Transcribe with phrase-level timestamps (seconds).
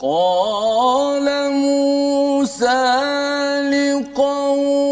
[0.00, 2.84] قال موسى
[3.72, 4.87] لقومه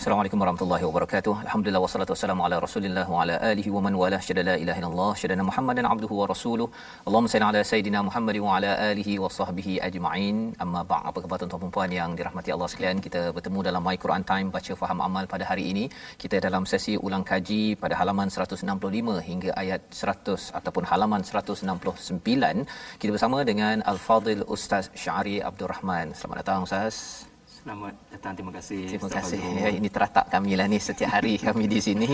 [0.00, 1.32] Assalamualaikum warahmatullahi wabarakatuh.
[1.46, 5.10] Alhamdulillah wassalatu wassalamu ala Rasulillah wa ala alihi wa man wala syada la ilaha illallah
[5.22, 6.68] syada Muhammadan abduhu wa rasuluh.
[7.06, 10.36] Allahumma salli ala sayidina Muhammad wa ala alihi wa sahbihi ajma'in.
[10.64, 11.04] Amma ba'd.
[11.10, 13.04] Apa khabar tuan-tuan dan puan yang dirahmati Allah sekalian?
[13.06, 15.84] Kita bertemu dalam My Quran Time baca faham amal pada hari ini.
[16.22, 22.64] Kita dalam sesi ulang kaji pada halaman 165 hingga ayat 100 ataupun halaman 169.
[23.00, 26.16] Kita bersama dengan Al-Fadil Ustaz Syari Abdul Rahman.
[26.16, 27.29] Selamat datang Ustaz.
[27.60, 28.32] Selamat datang.
[28.36, 28.82] Terima kasih.
[28.88, 29.40] Terima Ustaz kasih.
[29.40, 29.60] Fazrul.
[29.64, 32.08] Ya, ini teratak kami lah ni setiap hari kami di sini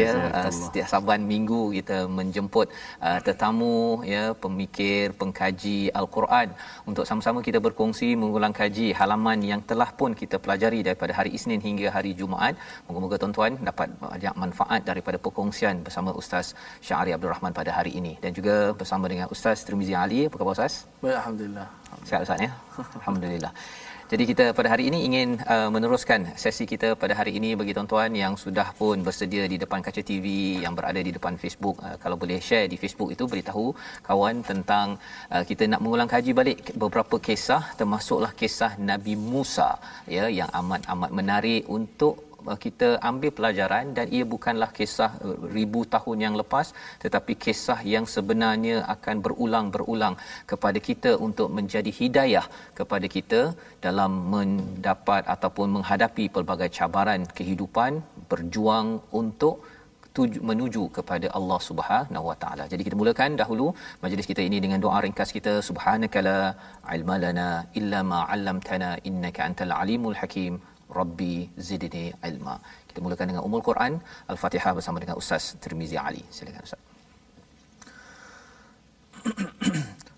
[0.00, 2.66] ya uh, setiap Saban minggu kita menjemput
[3.08, 6.52] uh, tetamu ya pemikir pengkaji al-Quran
[6.90, 11.64] untuk sama-sama kita berkongsi mengulang kaji halaman yang telah pun kita pelajari daripada hari Isnin
[11.68, 12.54] hingga hari Jumaat.
[12.88, 16.52] Moga-moga tuan-tuan dapat banyak manfaat daripada perkongsian bersama Ustaz
[16.84, 20.20] Syahri Abdul Rahman pada hari ini dan juga bersama dengan Ustaz Tirmizi Ali.
[20.28, 20.84] Apa khabar Ustaz?
[21.00, 21.68] Baik, Alhamdulillah
[22.08, 22.52] Sihat Ustaz ya.
[23.00, 23.52] Alhamdulillah.
[24.10, 28.10] Jadi kita pada hari ini ingin uh, meneruskan sesi kita pada hari ini bagi tuan-tuan
[28.10, 30.26] yang sudah pun bersedia di depan kaca TV
[30.64, 31.78] yang berada di depan Facebook.
[31.78, 33.70] Uh, kalau boleh share di Facebook itu beritahu
[34.08, 34.98] kawan tentang
[35.30, 39.78] uh, kita nak mengulang kaji balik beberapa kisah termasuklah kisah Nabi Musa
[40.16, 42.29] ya yang amat amat menarik untuk
[42.64, 46.66] kita ambil pelajaran dan ia bukanlah kisah uh, ribu tahun yang lepas
[47.04, 50.16] tetapi kisah yang sebenarnya akan berulang-berulang
[50.52, 52.46] kepada kita untuk menjadi hidayah
[52.80, 53.40] kepada kita
[53.86, 58.02] dalam mendapat ataupun menghadapi pelbagai cabaran kehidupan
[58.32, 58.88] berjuang
[59.22, 59.56] untuk
[60.16, 62.64] tuju, menuju kepada Allah Subhanahu Wa Taala.
[62.72, 63.66] Jadi kita mulakan dahulu
[64.04, 66.38] majlis kita ini dengan doa ringkas kita subhanakala
[66.96, 67.48] ilma lana
[67.80, 70.54] illa ma 'allamtana innaka antal alimul hakim.
[70.99, 71.35] Rabbi
[71.67, 72.55] zidni ilma.
[72.87, 73.93] Kita mulakan dengan Ummul Quran
[74.33, 76.23] Al-Fatihah bersama dengan Ustaz Tirmizi Ali.
[76.29, 76.81] Silakan Ustaz.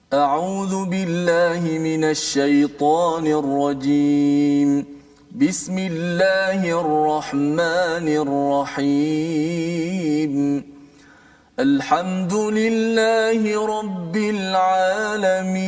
[0.08, 4.70] أعوذ بالله من الشيطان الرجيم
[5.36, 8.08] بسم الله الرحمن
[8.88, 10.34] الرحيم
[11.60, 13.42] الحمد لله
[13.78, 15.68] رب العالمين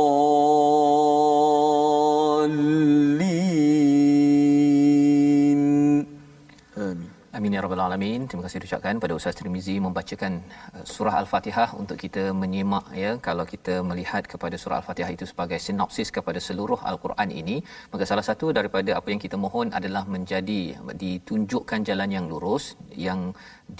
[7.81, 8.29] Rabbal alamin.
[8.29, 10.33] Terima kasih diucapkan pada Ustaz Tirmizi membacakan
[10.77, 13.11] uh, surah Al-Fatihah untuk kita menyimak ya.
[13.27, 17.57] Kalau kita melihat kepada surah Al-Fatihah itu sebagai sinopsis kepada seluruh Al-Quran ini,
[17.89, 23.21] maka salah satu daripada apa yang kita mohon adalah menjadi ditunjukkan jalan yang lurus yang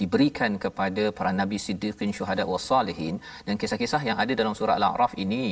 [0.00, 3.16] diberikan kepada para nabi siddiqin syuhada was salihin
[3.46, 5.42] dan kisah-kisah yang ada dalam surah Al-A'raf ini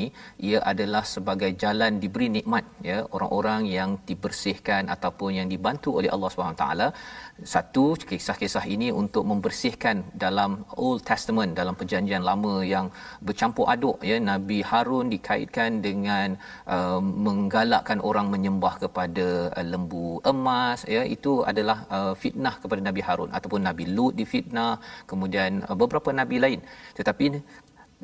[0.49, 2.99] ia adalah sebagai jalan diberi nikmat ya.
[3.17, 6.89] Orang-orang yang dibersihkan ataupun yang dibantu oleh Allah Subhanahu taala.
[7.53, 10.51] Satu kisah-kisah ini untuk membersihkan dalam
[10.85, 12.87] Old Testament dalam perjanjian lama yang
[13.27, 14.17] bercampur aduk ya.
[14.31, 16.29] Nabi Harun dikaitkan dengan
[16.77, 19.29] uh, menggalakkan orang menyembah kepada
[19.59, 21.03] uh, lembu emas ya.
[21.17, 24.73] Itu adalah uh, fitnah kepada Nabi Harun ataupun Nabi Lut difitnah
[25.11, 26.61] kemudian uh, beberapa nabi lain.
[26.99, 27.27] Tetapi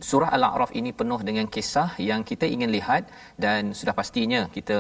[0.09, 3.09] surah Al-A'raf ini penuh dengan kisah yang kita ingin lihat
[3.45, 4.79] dan sudah pastinya kita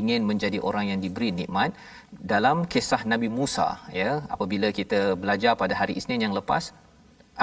[0.00, 1.70] ingin menjadi orang yang diberi nikmat.
[2.32, 3.68] Dalam kisah Nabi Musa
[4.00, 6.70] ya apabila kita belajar pada hari Isnin yang lepas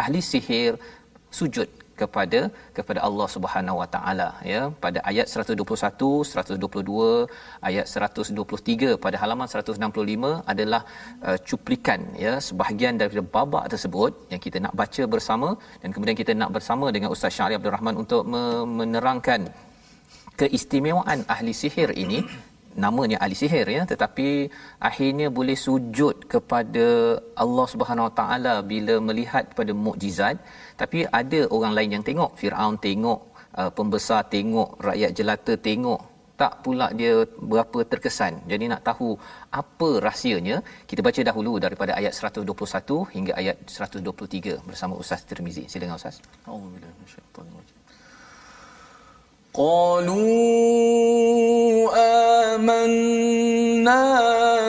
[0.02, 0.74] ahli sihir
[1.40, 1.70] sujud
[2.02, 2.40] kepada
[2.78, 4.62] kepada Allah Subhanahu Wa Taala ya.
[4.84, 10.82] Pada ayat 121 122 ayat 123 pada halaman 165 adalah
[11.28, 15.50] uh, cuplikan ya sebahagian daripada babak tersebut yang kita nak baca bersama
[15.82, 18.22] dan kemudian kita nak bersama dengan Ustaz Syahri Abdul Rahman untuk
[18.80, 19.42] menerangkan
[20.40, 22.20] keistimewaan ahli sihir ini
[22.84, 23.82] namanya ahli sihir ya.
[23.92, 24.28] Tetapi
[24.90, 26.86] akhirnya boleh sujud kepada
[27.44, 30.38] Allah Subhanahu Wa Taala bila melihat pada mukjizat.
[30.82, 33.20] Tapi ada orang lain yang tengok Firaun tengok
[33.60, 36.02] uh, pembesar tengok rakyat jelata tengok.
[36.40, 37.14] Tak pula dia
[37.52, 38.34] berapa terkesan.
[38.52, 39.10] Jadi nak tahu
[39.62, 42.48] apa rahsianya kita baca dahulu daripada ayat 121
[43.16, 45.66] hingga ayat 123 bersama Ustaz Tirmizi.
[45.68, 46.24] Silakan Ustaz.
[46.48, 47.79] Alhamdulillah
[49.54, 50.30] قالوا
[52.56, 54.04] آمنا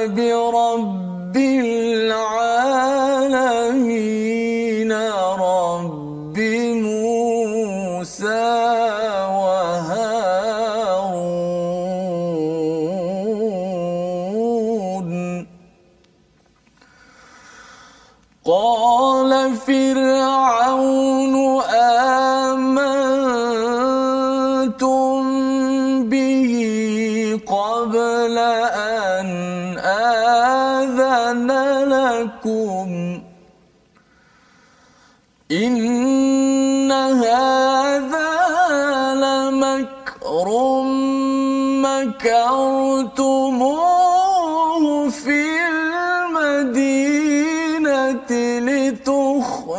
[0.06, 2.69] برب العالمين.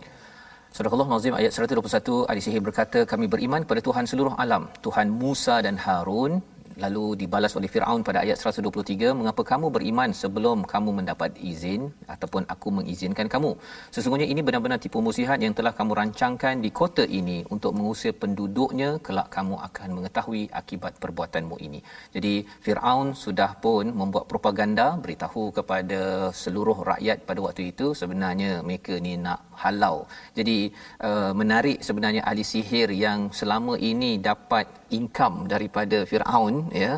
[0.73, 5.07] Surah Allah Nazim ayat 121 Ahli Sihir berkata kami beriman kepada Tuhan seluruh alam Tuhan
[5.21, 6.41] Musa dan Harun
[6.82, 12.42] lalu dibalas oleh Firaun pada ayat 123 mengapa kamu beriman sebelum kamu mendapat izin ataupun
[12.54, 13.50] aku mengizinkan kamu?
[13.94, 18.90] Sesungguhnya ini benar-benar tipu muslihat yang telah kamu rancangkan di kota ini untuk mengusir penduduknya.
[19.06, 21.80] Kelak kamu akan mengetahui akibat perbuatanmu ini.
[22.14, 22.34] Jadi
[22.64, 29.18] Firaun sudah pun membuat propaganda beritahu kepada seluruh rakyat pada waktu itu sebenarnya mereka ni
[29.18, 30.06] nak halau.
[30.38, 30.70] Jadi
[31.02, 34.66] uh, menarik sebenarnya ahli sihir yang selama ini dapat
[34.98, 36.92] income daripada Firaun ya.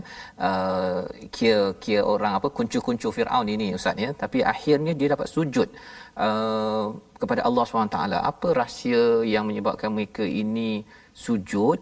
[0.49, 1.03] Uh,
[1.37, 4.11] kira kira orang apa kuncu-kuncu Firaun ini ustaz ya.
[4.23, 5.69] Tapi akhirnya dia dapat sujud
[6.27, 6.87] uh,
[7.21, 7.99] kepada Allah SWT
[8.33, 9.05] apa rahsia
[9.35, 10.71] yang menyebabkan mereka ini
[11.25, 11.79] sujud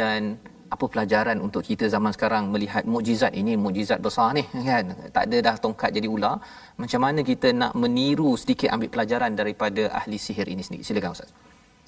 [0.00, 0.38] dan
[0.72, 3.52] apa pelajaran untuk kita zaman sekarang melihat mukjizat ini?
[3.64, 4.84] Mukjizat besar ni kan?
[5.16, 6.36] Tak ada dah tongkat jadi ular.
[6.82, 10.84] Macam mana kita nak meniru sedikit ambil pelajaran daripada ahli sihir ini sendiri?
[10.88, 11.30] Silakan ustaz.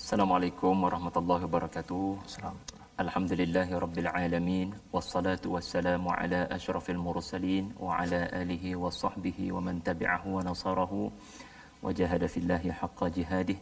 [0.04, 2.06] Assalamualaikum warahmatullahi wabarakatuh.
[2.28, 2.73] Assalamualaikum.
[4.94, 11.10] Wassalatu wassalamu ala asyrafil mursalin wa ala alihi wa sahbihi wa man tabi'ahu wa nasarahu
[11.82, 13.58] wa jahada fillahi haqqa jihadih.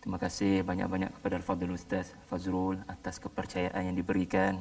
[0.00, 4.56] Terima kasih banyak-banyak kepada Al-Fadhil Ustaz Fazrul atas kepercayaan yang diberikan.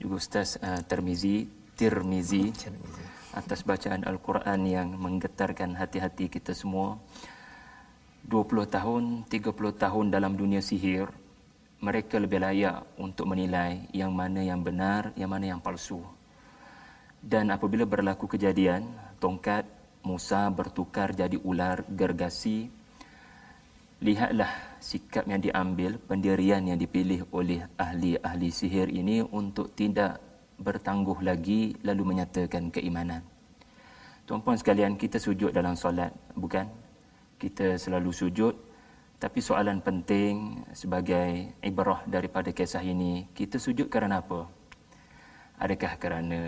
[0.00, 1.44] Juga Ustaz uh, Termizi,
[1.76, 2.56] Tirmizi
[3.36, 6.96] atas bacaan Al-Quran yang menggetarkan hati-hati kita semua.
[8.24, 11.12] 20 tahun, 30 tahun dalam dunia sihir,
[11.82, 15.98] mereka lebih layak untuk menilai yang mana yang benar, yang mana yang palsu.
[17.18, 18.86] Dan apabila berlaku kejadian,
[19.18, 19.66] tongkat
[20.06, 22.70] Musa bertukar jadi ular gergasi,
[24.02, 30.18] lihatlah sikap yang diambil, pendirian yang dipilih oleh ahli-ahli sihir ini untuk tidak
[30.58, 33.22] bertangguh lagi lalu menyatakan keimanan.
[34.26, 36.66] Tuan-puan sekalian, kita sujud dalam solat, bukan?
[37.38, 38.54] Kita selalu sujud,
[39.22, 44.50] tapi soalan penting sebagai ibrah daripada kisah ini, kita sujud kerana apa?
[45.62, 46.40] Adakah kerana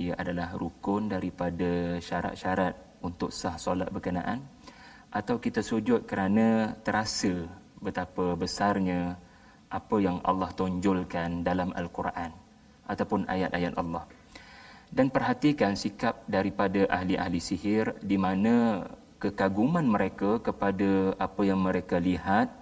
[0.00, 4.40] ia adalah rukun daripada syarat-syarat untuk sah solat berkenaan?
[5.12, 7.44] Atau kita sujud kerana terasa
[7.76, 9.20] betapa besarnya
[9.68, 12.32] apa yang Allah tonjolkan dalam Al-Quran
[12.88, 14.08] ataupun ayat-ayat Allah?
[14.88, 18.80] Dan perhatikan sikap daripada ahli-ahli sihir di mana
[19.24, 22.52] kekaguman mereka kepada apa yang mereka lihat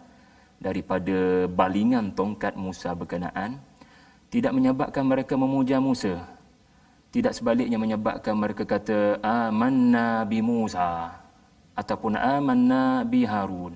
[0.62, 3.58] daripada balingan tongkat Musa berkenaan
[4.30, 6.22] tidak menyebabkan mereka memuja Musa
[7.10, 11.10] tidak sebaliknya menyebabkan mereka kata amanna bi Musa
[11.74, 13.74] ataupun amanna bi Harun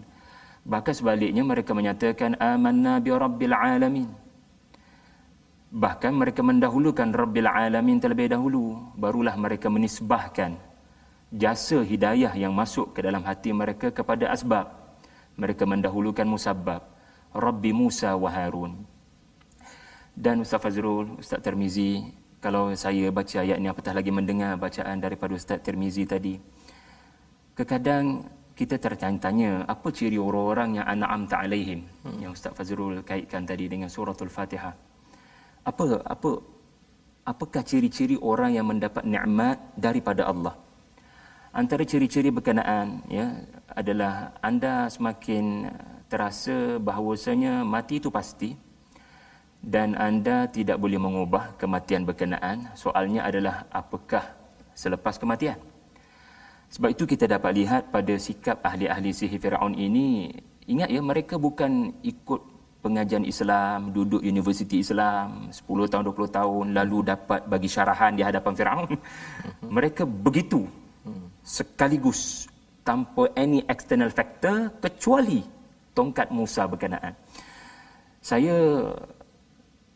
[0.66, 4.10] Bahkan sebaliknya mereka menyatakan amanna bi rabbil alamin.
[5.70, 10.58] Bahkan mereka mendahulukan rabbil alamin terlebih dahulu, barulah mereka menisbahkan
[11.32, 14.70] jasa hidayah yang masuk ke dalam hati mereka kepada asbab.
[15.36, 16.86] Mereka mendahulukan musabab.
[17.36, 18.86] Rabbi Musa wa Harun.
[20.16, 22.08] Dan Ustaz Fazrul, Ustaz Termizi,
[22.40, 26.40] kalau saya baca ayat ini apatah lagi mendengar bacaan daripada Ustaz Termizi tadi.
[27.52, 28.24] Kekadang
[28.56, 32.18] kita tertanya-tanya apa ciri orang-orang yang an'am ta'alaihim hmm.
[32.24, 34.72] yang Ustaz Fazrul kaitkan tadi dengan suratul Fatihah.
[35.68, 36.30] Apa apa
[37.28, 40.56] apakah ciri-ciri orang yang mendapat nikmat daripada Allah?
[41.56, 43.32] Antara ciri-ciri berkenaan ya
[43.72, 45.72] adalah anda semakin
[46.04, 48.52] terasa bahawasanya mati itu pasti
[49.64, 52.68] dan anda tidak boleh mengubah kematian berkenaan.
[52.76, 54.36] Soalnya adalah apakah
[54.76, 55.56] selepas kematian?
[56.76, 60.36] Sebab itu kita dapat lihat pada sikap ahli-ahli sihir Firaun ini,
[60.68, 62.52] ingat ya mereka bukan ikut
[62.84, 68.52] pengajian Islam, duduk universiti Islam 10 tahun 20 tahun lalu dapat bagi syarahan di hadapan
[68.52, 68.92] Firaun.
[69.80, 70.68] mereka begitu
[71.46, 72.50] sekaligus
[72.82, 75.46] tanpa any external factor kecuali
[75.94, 77.14] tongkat Musa berkenaan.
[78.18, 78.82] Saya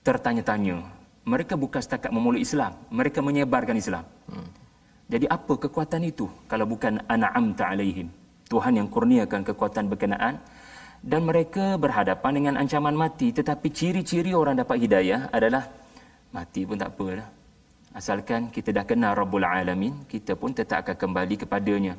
[0.07, 0.79] tertanya-tanya,
[1.27, 4.07] mereka bukan setakat memeluk Islam, mereka menyebarkan Islam.
[4.31, 4.47] Hmm.
[5.11, 8.07] Jadi apa kekuatan itu kalau bukan an'amta alaihim?
[8.47, 10.39] Tuhan yang kurniakan kekuatan berkenaan
[11.03, 15.67] dan mereka berhadapan dengan ancaman mati tetapi ciri-ciri orang dapat hidayah adalah
[16.31, 17.29] mati pun tak apa dah.
[17.91, 21.95] Asalkan kita dah kenal Rabbul Alamin, kita pun tetap akan kembali kepadanya.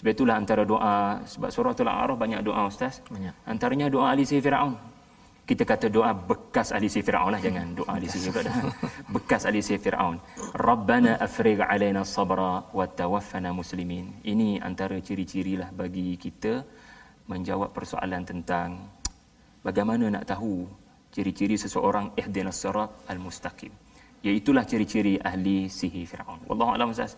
[0.00, 3.04] Sebab itulah antara doa, sebab surah Al-A'raf banyak doa Ustaz.
[3.12, 3.34] Banyak.
[3.44, 4.74] Antaranya doa Ali Sayyid Fir'aun
[5.50, 8.70] kita kata doa bekas ahli si Fir'aun lah jangan doa ahli si Fir'aun
[9.14, 10.16] bekas ahli si Fir'aun
[10.54, 16.62] Rabbana afriq alaina sabra wa tawaffana muslimin ini antara ciri-ciri lah bagi kita
[17.26, 18.78] menjawab persoalan tentang
[19.66, 20.70] bagaimana nak tahu
[21.10, 23.74] ciri-ciri seseorang ihdinas sirat al-mustaqim
[24.20, 26.40] Iaitulah ciri-ciri ahli sihir Firaun.
[26.48, 27.16] Wallahu a'lam Ustaz.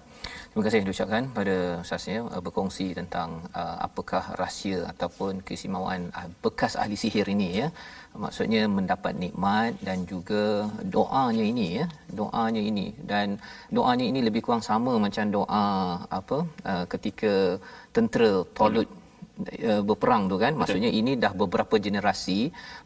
[0.50, 6.78] Terima kasih diucapkan pada Ustaz ya berkongsi tentang uh, apakah rahsia ataupun keistimewaan uh, bekas
[6.82, 7.68] ahli sihir ini ya.
[8.14, 11.86] Maksudnya mendapat nikmat dan juga doanya ini ya.
[12.20, 13.34] Doanya ini dan
[13.74, 15.66] doanya ini lebih kurang sama macam doa
[16.06, 16.38] apa
[16.70, 17.58] uh, ketika
[17.90, 19.01] tentera Talut
[19.70, 20.52] uh, berperang tu kan?
[20.60, 21.00] Maksudnya Betul.
[21.00, 22.40] ini dah beberapa generasi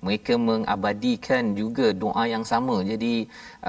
[0.07, 2.77] mereka mengabadikan juga doa yang sama.
[2.93, 3.15] Jadi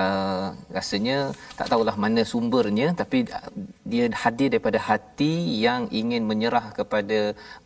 [0.03, 1.17] uh, rasanya
[1.59, 3.49] tak tahulah mana sumbernya tapi uh,
[3.91, 5.33] dia hadir daripada hati
[5.65, 7.19] yang ingin menyerah kepada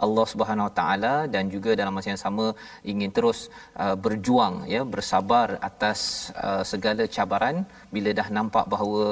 [0.05, 2.45] Allah Subhanahu Wa Taala dan juga dalam masa yang sama
[2.91, 3.39] ingin terus
[3.83, 5.99] uh, berjuang ya bersabar atas
[6.45, 7.57] uh, segala cabaran.
[7.95, 9.05] Bila dah nampak bahawa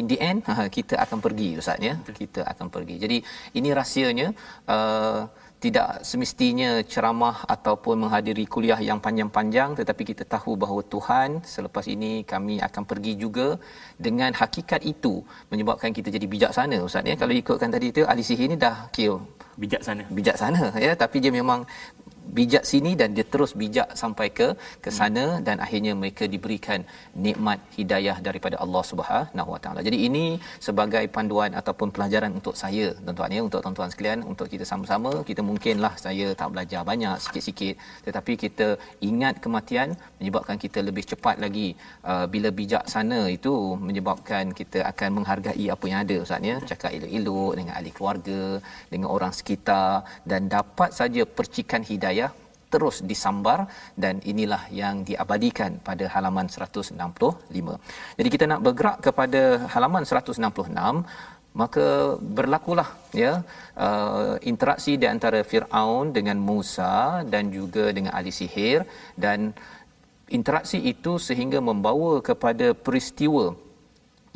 [0.00, 0.40] in the end
[0.76, 1.94] kita akan pergi ustaz ya.
[2.22, 2.96] Kita akan pergi.
[3.04, 3.18] Jadi
[3.58, 4.28] ini rahsianya
[4.74, 5.20] uh,
[5.62, 12.12] tidak semestinya ceramah ataupun menghadiri kuliah yang panjang-panjang tetapi kita tahu bahawa Tuhan selepas ini
[12.32, 13.46] kami akan pergi juga
[14.06, 15.14] dengan hakikat itu
[15.52, 17.16] menyebabkan kita jadi bijaksana ustaz ya.
[17.16, 19.16] Kalau ikutkan tadi itu ahli sihir ni dah kira
[19.62, 20.92] bijaksana bijaksana ya.
[21.02, 21.62] Tapi dia memang
[22.38, 24.48] bijak sini dan dia terus bijak sampai ke
[24.84, 25.42] ke sana hmm.
[25.46, 26.80] dan akhirnya mereka diberikan
[27.26, 29.80] nikmat hidayah daripada Allah Subhanahu Wa Taala.
[29.88, 30.24] Jadi ini
[30.66, 35.42] sebagai panduan ataupun pelajaran untuk saya tuan-tuan ya untuk tuan-tuan sekalian untuk kita sama-sama kita
[35.50, 37.74] mungkinlah saya tak belajar banyak sikit-sikit
[38.06, 38.68] tetapi kita
[39.10, 39.88] ingat kematian
[40.20, 41.68] menyebabkan kita lebih cepat lagi
[42.10, 43.54] uh, bila bijak sana itu
[43.88, 48.42] menyebabkan kita akan menghargai apa yang ada ustaz ya cakap elok-elok dengan ahli keluarga
[48.92, 49.90] dengan orang sekitar
[50.30, 52.13] dan dapat saja percikan hidayah
[52.74, 53.58] terus disambar
[54.02, 56.98] dan inilah yang diabadikan pada halaman 165.
[58.18, 59.42] Jadi kita nak bergerak kepada
[59.74, 60.42] halaman 166
[61.62, 61.86] maka
[62.36, 62.88] berlakulah
[63.22, 63.32] ya
[63.86, 68.82] uh, interaksi di antara Firaun dengan Musa dan juga dengan ahli sihir
[69.24, 69.54] dan
[70.38, 73.44] interaksi itu sehingga membawa kepada peristiwa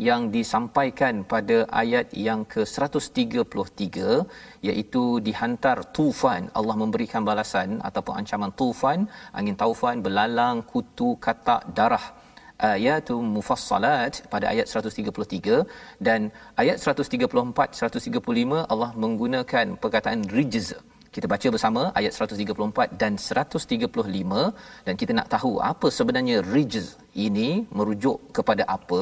[0.07, 3.97] yang disampaikan pada ayat yang ke-133
[4.69, 6.43] iaitu dihantar tufan.
[6.59, 8.99] Allah memberikan balasan ataupun ancaman tufan
[9.38, 12.07] angin taufan belalang kutu katak darah.
[12.59, 15.62] Ayatu mufassalat pada ayat 133
[16.07, 16.21] dan
[16.62, 17.31] ayat 134
[17.83, 20.75] 135 Allah menggunakan perkataan rijz
[21.16, 26.88] kita baca bersama ayat 134 dan 135 dan kita nak tahu apa sebenarnya rijz
[27.25, 29.02] ini merujuk kepada apa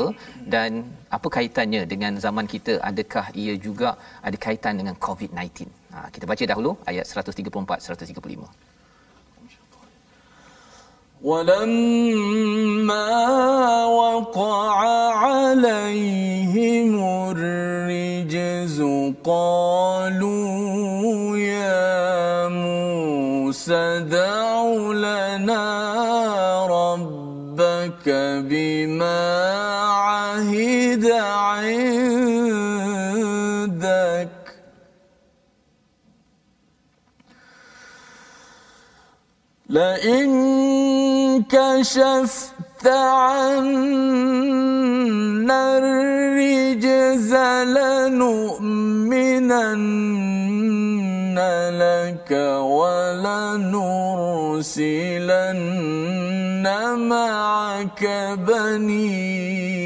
[0.53, 0.83] dan
[1.17, 3.91] apa kaitannya dengan zaman kita adakah ia juga
[4.27, 8.71] ada kaitan dengan covid-19 ha, kita baca dahulu ayat 134 135
[11.29, 13.09] ولما
[13.85, 14.75] وقع
[15.25, 16.91] عليهم
[17.31, 18.77] الرجز
[23.56, 25.64] قالوا لنا
[26.66, 28.08] ربك
[28.48, 29.20] بما
[29.82, 31.96] عهد عندك
[39.68, 40.28] لئن
[41.42, 44.18] كشفت عنا
[45.78, 47.34] الرجز
[47.74, 48.96] لنؤمنن
[51.70, 52.32] لك
[53.56, 55.26] لنرسلن
[57.08, 58.02] معك
[58.38, 59.85] بني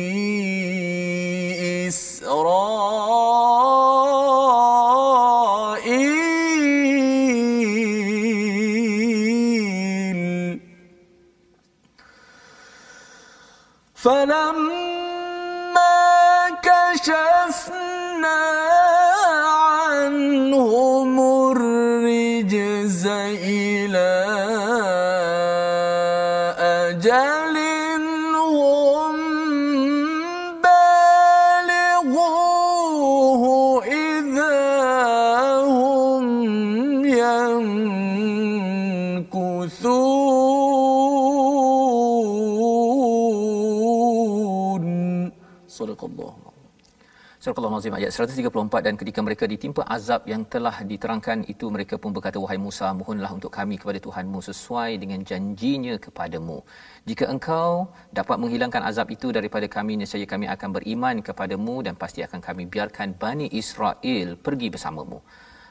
[47.51, 52.15] Surah Al-Azim ayat 134 dan ketika mereka ditimpa azab yang telah diterangkan itu mereka pun
[52.15, 56.63] berkata wahai Musa mohonlah untuk kami kepada Tuhanmu sesuai dengan janjinya kepadamu.
[57.11, 62.23] Jika engkau dapat menghilangkan azab itu daripada kami nescaya kami akan beriman kepadamu dan pasti
[62.23, 65.19] akan kami biarkan Bani Israel pergi bersamamu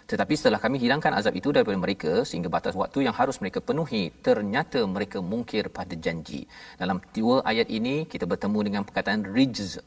[0.10, 4.04] tetapi setelah kami hilangkan azab itu daripada mereka sehingga batas waktu yang harus mereka penuhi
[4.28, 6.42] ternyata mereka mungkir pada janji.
[6.82, 9.78] Dalam dua ayat ini kita bertemu dengan perkataan rijz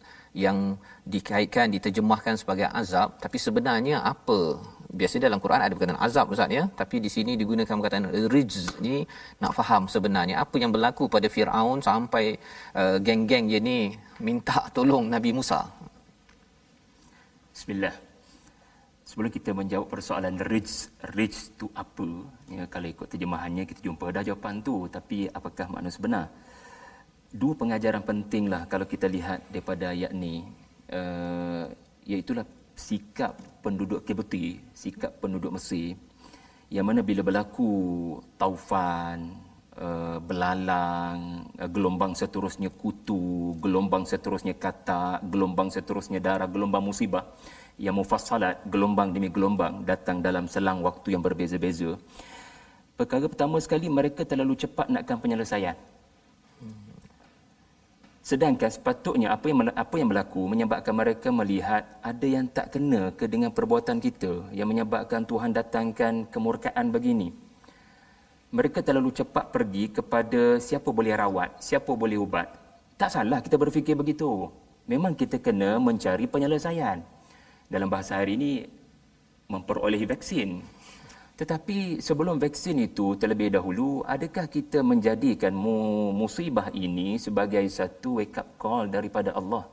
[0.45, 0.79] yang
[1.15, 3.19] dikaitkan diterjemahkan sebagai azab.
[3.25, 4.63] Tapi sebenarnya apa?
[4.93, 6.65] Biasa dalam Quran ada perkataan azab ustaz ya?
[6.81, 9.03] Tapi di sini digunakan perkataan rijz ni
[9.43, 12.39] nak faham sebenarnya apa yang berlaku pada Firaun sampai
[12.79, 13.79] uh, geng-geng dia ni
[14.23, 15.67] minta tolong Nabi Musa.
[17.51, 18.12] Bismillah
[19.13, 22.25] Sebelum kita menjawab persoalan rijz rijz tu apa?
[22.49, 24.89] Ya kalau ikut terjemahannya kita jumpa dah jawapan tu.
[24.89, 26.33] Tapi apakah makna sebenar?
[27.29, 30.49] Dua pengajaran penting lah kalau kita lihat daripada ayat ni.
[30.89, 31.69] Uh,
[32.09, 35.93] iaitulah sikap penduduk Kibti, sikap penduduk Mesir.
[36.73, 37.69] Yang mana bila berlaku
[38.41, 39.37] taufan,
[39.77, 47.29] uh, belalang, uh, gelombang seterusnya kutu, gelombang seterusnya kata, gelombang seterusnya darah, gelombang musibah
[47.81, 51.97] yang mufassalat, gelombang demi gelombang datang dalam selang waktu yang berbeza-beza.
[52.97, 55.75] Perkara pertama sekali mereka terlalu cepat nakkan penyelesaian.
[58.23, 63.27] Sedangkan sepatutnya apa yang apa yang berlaku menyebabkan mereka melihat ada yang tak kena ke
[63.27, 67.35] dengan perbuatan kita yang menyebabkan Tuhan datangkan kemurkaan begini.
[68.55, 72.47] Mereka terlalu cepat pergi kepada siapa boleh rawat, siapa boleh ubat.
[72.95, 74.47] Tak salah kita berfikir begitu.
[74.87, 77.03] Memang kita kena mencari penyelesaian.
[77.73, 78.53] Dalam bahasa hari ini
[79.49, 80.61] memperolehi vaksin
[81.43, 85.51] tetapi sebelum vaksin itu terlebih dahulu, adakah kita menjadikan
[86.15, 89.67] musibah ini sebagai satu wake up call daripada Allah?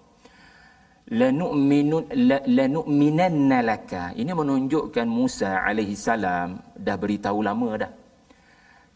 [2.49, 4.17] Lanu'minanna laka.
[4.17, 7.91] Ini menunjukkan Musa alaihi salam dah beritahu lama dah.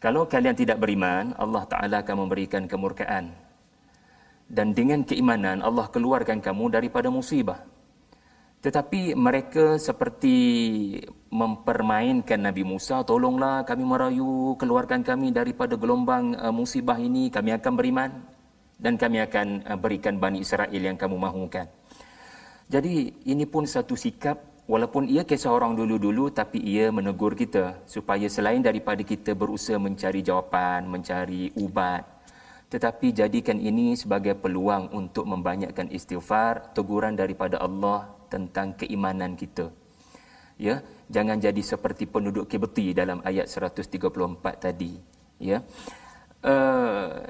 [0.01, 3.37] Kalau kalian tidak beriman, Allah Ta'ala akan memberikan kemurkaan.
[4.49, 7.72] Dan dengan keimanan, Allah keluarkan kamu daripada musibah.
[8.63, 10.35] Tetapi mereka seperti
[11.27, 17.73] mempermainkan Nabi Musa, tolonglah kami merayu, keluarkan kami daripada gelombang uh, musibah ini, kami akan
[17.75, 18.11] beriman
[18.79, 21.67] dan kami akan uh, berikan Bani Israel yang kamu mahukan.
[22.71, 28.31] Jadi ini pun satu sikap walaupun ia kisah orang dulu-dulu tapi ia menegur kita supaya
[28.31, 32.13] selain daripada kita berusaha mencari jawapan, mencari ubat
[32.73, 39.69] tetapi jadikan ini sebagai peluang untuk membanyakkan istighfar, teguran daripada Allah tentang keimanan kita.
[40.57, 44.93] Ya, jangan jadi seperti penduduk Kibti dalam ayat 134 tadi.
[45.37, 45.61] Ya.
[46.41, 47.25] Uh,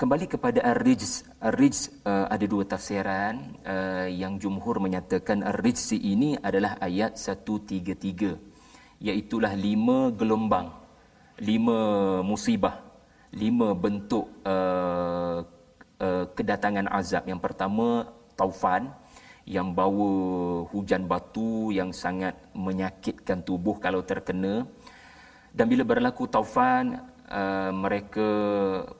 [0.00, 1.24] kembali kepada ar-rijz.
[1.40, 8.56] Ar-rijz uh, ada dua tafsiran uh, yang jumhur menyatakan ar-rijz ini adalah ayat 133
[9.00, 10.72] iaitu lima gelombang,
[11.40, 11.78] lima
[12.24, 12.80] musibah,
[13.32, 15.44] lima bentuk uh,
[16.00, 17.28] uh, kedatangan azab.
[17.28, 18.92] Yang pertama taufan,
[19.46, 20.10] yang bawa
[20.74, 24.66] hujan batu yang sangat menyakitkan tubuh kalau terkena.
[25.54, 26.98] Dan bila berlaku taufan
[27.30, 28.28] uh, mereka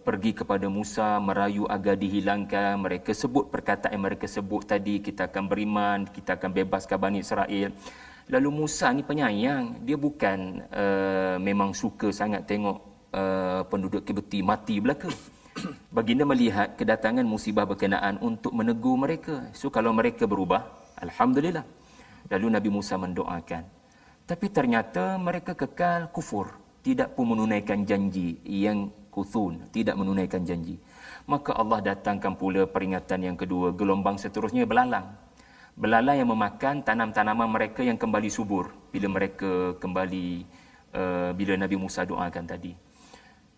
[0.07, 2.79] pergi kepada Musa merayu agar dihilangkan.
[2.79, 7.75] Mereka sebut perkataan mereka sebut tadi kita akan beriman kita akan bebaskan Bani Israel.
[8.31, 9.83] Lalu Musa ni penyayang.
[9.83, 12.79] Dia bukan uh, memang suka sangat tengok
[13.13, 15.11] uh, penduduk Kibti mati belaka.
[15.95, 19.49] Baginda melihat kedatangan musibah berkenaan untuk menegur mereka.
[19.57, 20.65] So kalau mereka berubah,
[21.01, 21.65] alhamdulillah.
[22.29, 23.65] Lalu Nabi Musa mendoakan.
[24.27, 26.51] Tapi ternyata mereka kekal kufur,
[26.83, 30.77] tidak pun menunaikan janji yang kuthun, tidak menunaikan janji.
[31.31, 35.27] Maka Allah datangkan pula peringatan yang kedua, gelombang seterusnya belalang
[35.77, 40.49] belalang yang memakan tanam-tanaman mereka yang kembali subur bila mereka kembali
[40.97, 42.73] uh, bila Nabi Musa doakan tadi.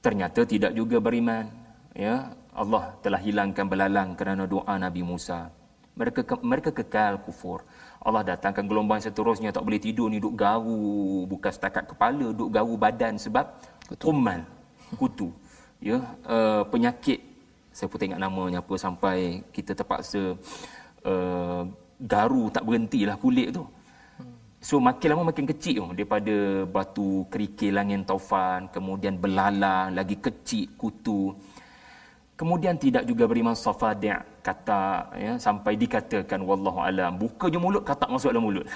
[0.03, 1.68] Ternyata tidak juga beriman.
[1.99, 5.51] Ya, Allah telah hilangkan belalang kerana doa Nabi Musa.
[5.99, 7.67] Mereka ke, mereka kekal kufur.
[7.99, 12.79] Allah datangkan gelombang seterusnya tak boleh tidur ni duk garu bukan setakat kepala duk garu
[12.79, 13.51] badan sebab
[13.99, 14.47] kuman
[14.95, 15.35] kutu
[15.83, 17.19] ya uh, penyakit
[17.75, 20.39] saya pun tengok namanya apa sampai kita terpaksa
[21.03, 21.63] uh,
[21.99, 23.67] garu tak berhentilah kulit tu.
[24.59, 30.75] So makin lama makin kecil tu daripada batu kerikil angin taufan, kemudian belalang, lagi kecil
[30.75, 31.35] kutu.
[32.39, 34.15] Kemudian tidak juga beriman safadi'
[34.47, 37.19] kata ya sampai dikatakan wallahu alam.
[37.19, 38.67] Buka je mulut kata masuk dalam mulut.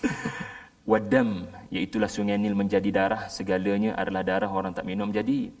[0.90, 5.12] Wadam iaitu sungai Nil menjadi darah segalanya adalah darah orang tak minum.
[5.12, 5.52] Jadi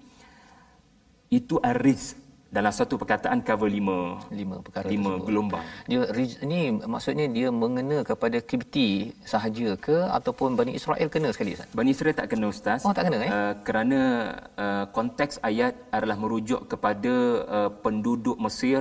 [1.28, 2.16] itu ariz
[2.56, 3.96] dalam satu perkataan cover lima
[4.40, 5.26] lima perkara lima tersebut.
[5.28, 6.00] gelombang dia
[6.46, 6.60] ini
[6.94, 8.88] maksudnya dia mengena kepada Kibti
[9.32, 13.04] sahaja ke ataupun Bani Israel kena sekali Ustaz Bani Israel tak kena ustaz Oh, tak
[13.08, 13.30] kena, eh?
[13.36, 14.00] uh, kerana
[14.64, 17.14] uh, konteks ayat adalah merujuk kepada
[17.56, 18.80] uh, penduduk Mesir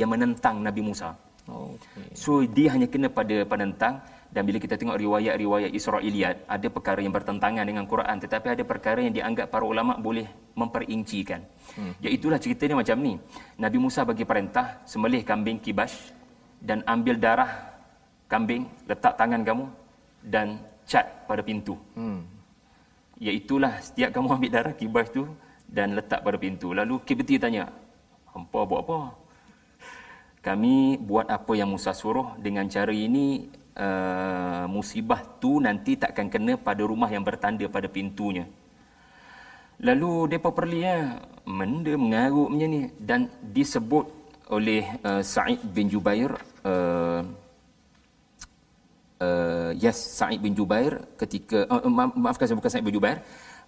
[0.00, 1.10] yang menentang Nabi Musa
[1.50, 2.06] oh, okay.
[2.22, 3.94] so dia hanya kena pada penentang
[4.34, 9.00] dan bila kita tengok riwayat-riwayat Israiliyat ada perkara yang bertentangan dengan Quran tetapi ada perkara
[9.00, 11.40] yang dianggap para ulama boleh memperincikan.
[11.76, 11.92] Hmm.
[12.00, 13.14] iaitulah ceritanya macam ni.
[13.56, 16.12] Nabi Musa bagi perintah sembelih kambing kibas
[16.60, 17.52] dan ambil darah
[18.26, 19.64] kambing letak tangan kamu
[20.24, 21.74] dan cat pada pintu.
[21.94, 22.22] Hmm.
[23.16, 25.24] iaitulah setiap kamu ambil darah kibas tu
[25.66, 26.70] dan letak pada pintu.
[26.70, 27.66] Lalu Kibti tanya
[28.30, 28.98] hampa buat apa?
[30.46, 36.56] Kami buat apa yang Musa suruh dengan cara ini uh, musibah tu nanti takkan kena
[36.56, 38.48] pada rumah yang bertanda pada pintunya.
[39.84, 44.08] Lalu depa perli ya, menda mengarut macam ni dan disebut
[44.48, 46.32] oleh uh, Sa'id bin Jubair
[46.64, 47.20] uh,
[49.20, 53.20] uh, yes Sa'id bin Jubair ketika uh, ma- maafkan saya bukan Sa'id bin Jubair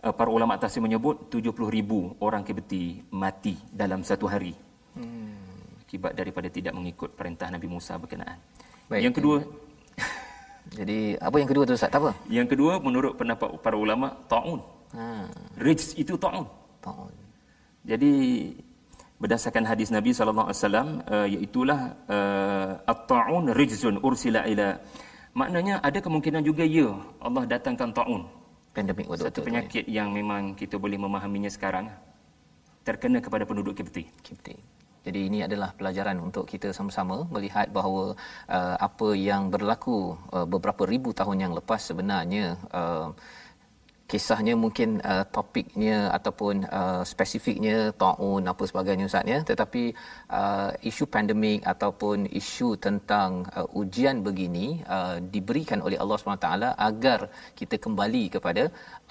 [0.06, 4.54] uh, para ulama tafsir menyebut 70,000 orang Kibti mati dalam satu hari.
[4.94, 5.34] Hmm.
[5.82, 8.38] Akibat daripada tidak mengikut perintah Nabi Musa berkenaan.
[8.88, 9.02] Baik.
[9.08, 9.36] Yang kedua
[10.74, 14.60] jadi apa yang kedua tu Ustaz tak apa Yang kedua menurut pendapat para ulama taun.
[14.92, 15.24] ha
[15.56, 16.44] Rijs itu taun.
[16.84, 17.12] taun
[17.88, 18.12] Jadi
[19.18, 20.88] berdasarkan hadis Nabi sallallahu alaihi wasallam
[21.34, 24.78] iaitu uh, at-taun rijzun ursila ila
[25.34, 28.22] maknanya ada kemungkinan juga ya Allah datangkan taun
[28.70, 31.90] pandemik waktu satu penyakit yang memang kita boleh memahaminya sekarang
[32.86, 34.08] terkena kepada penduduk Kipti.
[34.24, 34.54] Kipti.
[35.08, 38.04] Jadi ini adalah pelajaran untuk kita sama-sama melihat bahawa
[38.56, 39.98] uh, apa yang berlaku
[40.36, 43.08] uh, beberapa ribu tahun yang lepas sebenarnya uh,
[44.10, 49.38] kisahnya mungkin uh, topiknya ataupun uh, spesifiknya taun apa sebagainya Ustaz ya.
[49.50, 49.82] Tetapi
[50.38, 54.66] uh, isu pandemik ataupun isu tentang uh, ujian begini
[54.96, 56.48] uh, diberikan oleh Allah SWT
[56.88, 57.20] agar
[57.60, 58.64] kita kembali kepada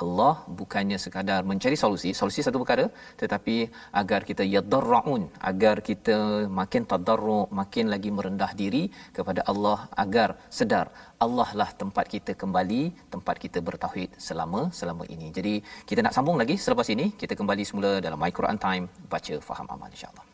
[0.03, 2.09] Allah bukannya sekadar mencari solusi.
[2.21, 2.85] Solusi satu perkara
[3.21, 3.55] tetapi
[4.01, 6.17] agar kita yadarraun agar kita
[6.59, 8.83] makin tadarru makin lagi merendah diri
[9.17, 10.29] kepada Allah agar
[10.59, 10.85] sedar
[11.25, 15.33] Allah lah tempat kita kembali tempat kita bertauhid selama selama ini.
[15.37, 15.53] Jadi
[15.89, 17.09] kita nak sambung lagi selepas ini.
[17.21, 20.26] Kita kembali semula dalam My Quran Time baca faham amal insyaallah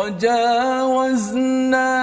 [0.00, 1.99] وجاوزنا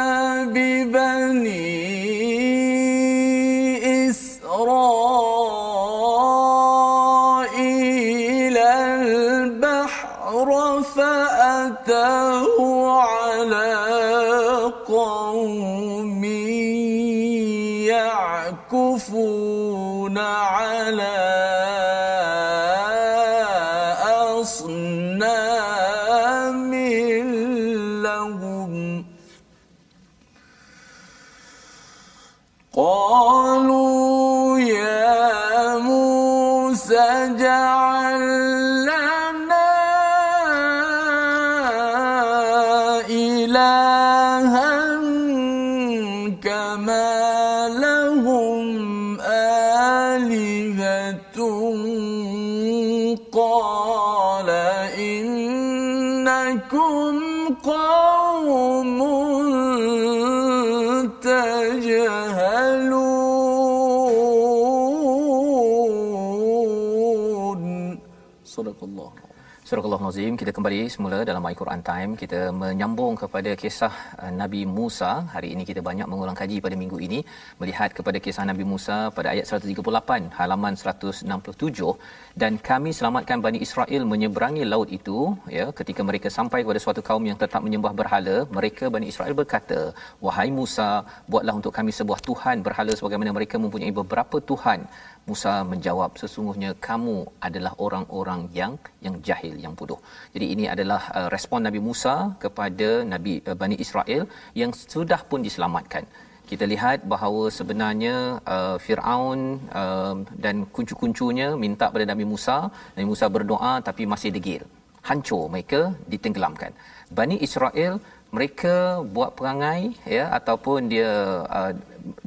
[70.08, 72.16] Al-Nazim kita kembali semula dalam Al-Quran Time.
[72.16, 75.28] Kita menyambung kepada kisah uh, Nabi Musa.
[75.36, 77.18] Hari ini kita banyak mengulang kaji pada minggu ini
[77.60, 81.94] melihat kepada kisah Nabi Musa pada ayat 138 halaman 167
[82.42, 85.18] dan kami selamatkan Bani Israel menyeberangi laut itu
[85.58, 89.80] ya ketika mereka sampai kepada suatu kaum yang tetap menyembah berhala mereka Bani Israel berkata
[90.26, 90.88] wahai Musa
[91.32, 94.82] buatlah untuk kami sebuah tuhan berhala sebagaimana mereka mempunyai beberapa tuhan
[95.28, 98.72] Musa menjawab sesungguhnya kamu adalah orang-orang yang
[99.06, 100.00] yang jahil yang bodoh.
[100.34, 104.24] Jadi ini adalah uh, respon Nabi Musa kepada Nabi uh, Bani Israel
[104.60, 106.07] yang sudah pun diselamatkan.
[106.50, 108.14] Kita lihat bahawa sebenarnya
[108.54, 109.40] uh, Firaun
[109.80, 112.56] uh, dan kuncu-kuncunya minta pada Nabi Musa,
[112.96, 114.62] Nabi Musa berdoa tapi masih degil.
[115.08, 115.80] Hancur mereka
[116.12, 116.72] ditenggelamkan.
[117.18, 118.00] Bani Israel
[118.36, 118.74] mereka
[119.16, 119.80] buat perangai
[120.16, 121.10] ya ataupun dia
[121.58, 121.72] uh,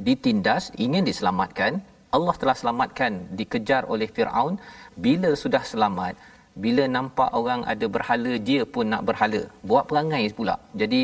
[0.08, 1.82] ditindas ingin diselamatkan.
[2.16, 4.54] Allah telah selamatkan dikejar oleh Firaun.
[5.06, 6.14] Bila sudah selamat
[6.64, 9.42] bila nampak orang ada berhala dia pun nak berhala.
[9.68, 10.56] Buat perangai pula.
[10.80, 11.00] Jadi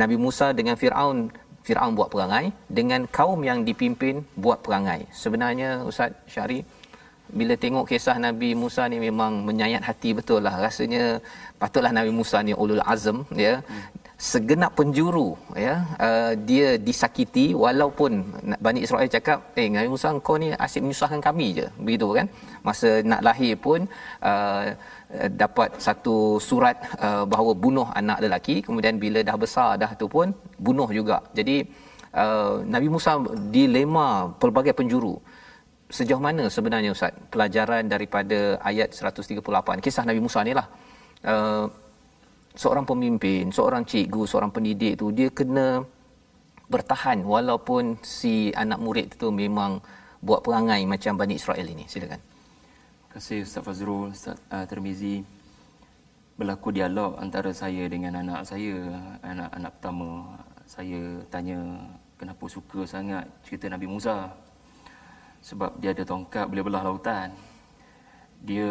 [0.00, 1.18] Nabi Musa dengan Firaun
[1.68, 5.04] Firaun buat perangai dengan kaum yang dipimpin buat perangai.
[5.12, 6.64] Sebenarnya Ustaz Syari
[7.28, 10.54] bila tengok kisah Nabi Musa ni memang menyayat hati betul lah.
[10.64, 11.20] Rasanya
[11.60, 13.60] patutlah Nabi Musa ni ulul azm ya.
[13.60, 15.74] hmm segenap penjuru ya
[16.06, 18.12] uh, dia disakiti walaupun
[18.64, 21.66] Bani Israel cakap eh Nabi Musa kau ni asyik menyusahkan kami je.
[21.86, 22.26] Begitu kan?
[22.66, 23.86] Masa nak lahir pun
[24.30, 24.74] uh,
[25.42, 26.16] dapat satu
[26.48, 26.76] surat
[27.06, 28.56] uh, bahawa bunuh anak lelaki.
[28.66, 30.34] Kemudian bila dah besar dah tu pun
[30.66, 31.22] bunuh juga.
[31.38, 31.56] Jadi
[32.22, 33.22] uh, Nabi Musa
[33.54, 35.14] dilema pelbagai penjuru.
[35.96, 40.66] Sejauh mana sebenarnya ustaz pelajaran daripada ayat 138 kisah Nabi Musa ni lah.
[41.22, 41.66] Uh,
[42.58, 45.86] seorang pemimpin, seorang cikgu, seorang pendidik tu dia kena
[46.66, 49.78] bertahan walaupun si anak murid tu memang
[50.18, 51.86] buat perangai macam Bani Israel ini.
[51.86, 52.18] Silakan.
[52.18, 55.22] Terima kasih Ustaz Fazrul, Ustaz uh, Termizi.
[56.34, 58.74] Berlaku dialog antara saya dengan anak saya,
[59.22, 60.10] anak-anak pertama.
[60.68, 61.58] Saya tanya
[62.18, 64.34] kenapa suka sangat cerita Nabi Musa.
[65.46, 67.30] Sebab dia ada tongkat boleh belah lautan.
[68.42, 68.70] Dia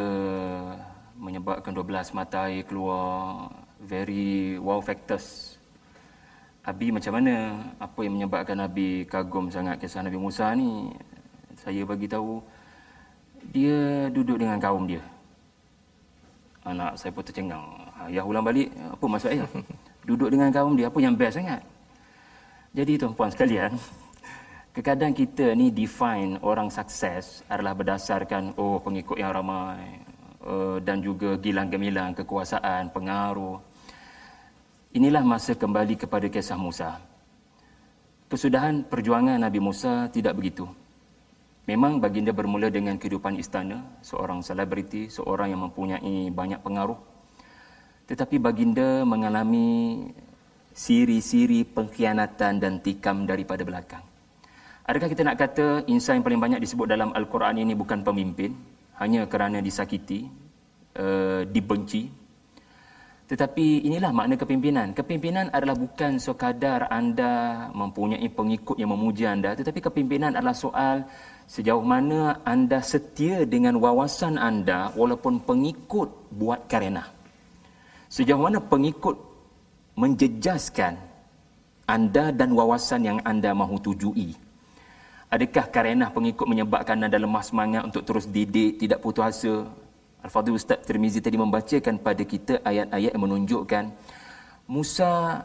[1.18, 3.52] menyebabkan 12 mata air keluar
[3.84, 5.58] very wow factors.
[6.68, 7.64] Abi macam mana?
[7.80, 10.92] Apa yang menyebabkan Abi kagum sangat kisah Nabi Musa ni?
[11.56, 12.44] Saya bagi tahu
[13.56, 15.00] dia duduk dengan kaum dia.
[16.68, 17.64] Anak saya pun tercengang.
[18.12, 19.48] Ya ulang balik, apa maksud ayah?
[20.08, 21.64] Duduk dengan kaum dia, apa yang best sangat?
[22.76, 23.76] Jadi tuan-puan sekalian,
[24.80, 30.00] kadang kita ni define orang sukses adalah berdasarkan oh pengikut yang ramai
[30.46, 33.58] uh, dan juga gilang gemilang kekuasaan, pengaruh.
[34.98, 36.98] Inilah masa kembali kepada kisah Musa.
[38.34, 40.66] Kesudahan perjuangan Nabi Musa tidak begitu.
[41.70, 46.98] Memang baginda bermula dengan kehidupan istana, seorang selebriti, seorang yang mempunyai banyak pengaruh.
[48.10, 50.10] Tetapi baginda mengalami
[50.74, 54.02] siri-siri pengkhianatan dan tikam daripada belakang.
[54.82, 58.50] Adakah kita nak kata insan yang paling banyak disebut dalam Al-Quran ini bukan pemimpin,
[58.98, 60.26] hanya kerana disakiti,
[60.98, 62.10] uh, dibenci,
[63.28, 64.96] tetapi inilah makna kepimpinan.
[64.96, 71.04] Kepimpinan adalah bukan sekadar anda mempunyai pengikut yang memuji anda, tetapi kepimpinan adalah soal
[71.44, 77.04] sejauh mana anda setia dengan wawasan anda walaupun pengikut buat karena.
[78.08, 79.20] Sejauh mana pengikut
[80.00, 80.96] menjejaskan
[81.84, 84.40] anda dan wawasan yang anda mahu tujui.
[85.28, 89.68] Adakah karena pengikut menyebabkan anda lemah semangat untuk terus didik, tidak putus asa,
[90.28, 93.84] Al-Fadhil Ustaz Tirmizi tadi membacakan pada kita ayat-ayat yang menunjukkan
[94.68, 95.40] Musa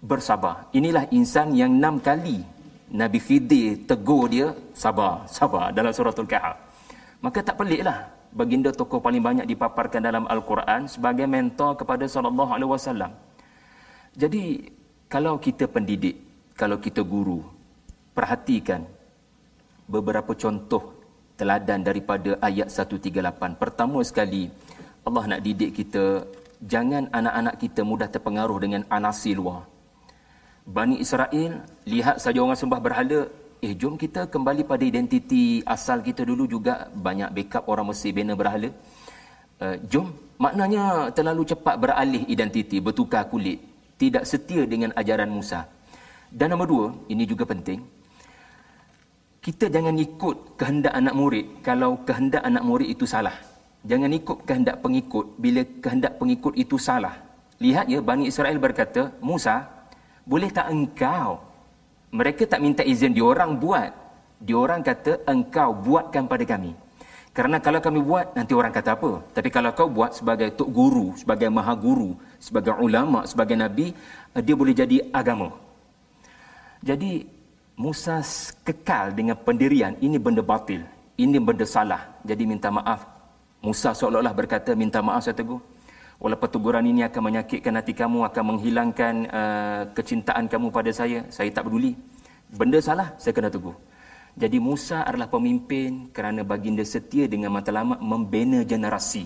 [0.00, 0.72] bersabar.
[0.72, 2.40] Inilah insan yang enam kali
[2.88, 6.56] Nabi Khidir tegur dia sabar, sabar dalam surah Al-Kahf.
[7.20, 12.72] Maka tak peliklah baginda tokoh paling banyak dipaparkan dalam Al-Quran sebagai mentor kepada sallallahu alaihi
[12.72, 13.12] wasallam.
[14.16, 14.72] Jadi
[15.04, 16.16] kalau kita pendidik,
[16.56, 17.44] kalau kita guru,
[18.16, 18.88] perhatikan
[19.84, 20.95] beberapa contoh
[21.40, 23.60] teladan daripada ayat 138.
[23.62, 24.48] Pertama sekali,
[25.06, 26.04] Allah nak didik kita
[26.72, 29.68] jangan anak-anak kita mudah terpengaruh dengan anasi luar.
[30.66, 33.20] Bani Israel lihat saja orang sembah berhala,
[33.62, 38.34] eh jom kita kembali pada identiti asal kita dulu juga banyak backup orang Mesir bina
[38.34, 38.70] berhala.
[39.62, 40.10] Uh, jom
[40.42, 43.62] maknanya terlalu cepat beralih identiti, bertukar kulit,
[43.96, 45.70] tidak setia dengan ajaran Musa.
[46.28, 47.80] Dan nombor dua, ini juga penting,
[49.46, 53.38] kita jangan ikut kehendak anak murid kalau kehendak anak murid itu salah.
[53.86, 57.14] Jangan ikut kehendak pengikut bila kehendak pengikut itu salah.
[57.62, 59.62] Lihat ya, Bani Israel berkata, Musa,
[60.26, 61.38] boleh tak engkau?
[62.10, 63.94] Mereka tak minta izin diorang buat.
[64.42, 66.74] Diorang kata, engkau buatkan pada kami.
[67.30, 69.22] Kerana kalau kami buat, nanti orang kata apa?
[69.30, 73.94] Tapi kalau kau buat sebagai tok guru, sebagai maha guru, sebagai ulama, sebagai nabi,
[74.42, 75.54] dia boleh jadi agama.
[76.82, 77.35] Jadi,
[77.76, 78.24] Musa
[78.64, 80.80] kekal dengan pendirian ini benda batil
[81.16, 82.20] ini benda salah.
[82.28, 83.08] Jadi minta maaf.
[83.64, 85.60] Musa seolah-olah berkata minta maaf saya teguh.
[86.16, 91.52] Walaupun teguran ini akan menyakitkan hati kamu akan menghilangkan uh, kecintaan kamu pada saya saya
[91.52, 91.92] tak peduli.
[92.52, 93.76] Benda salah saya kena teguh.
[94.36, 99.24] Jadi Musa adalah pemimpin kerana baginda setia dengan matlamat membina generasi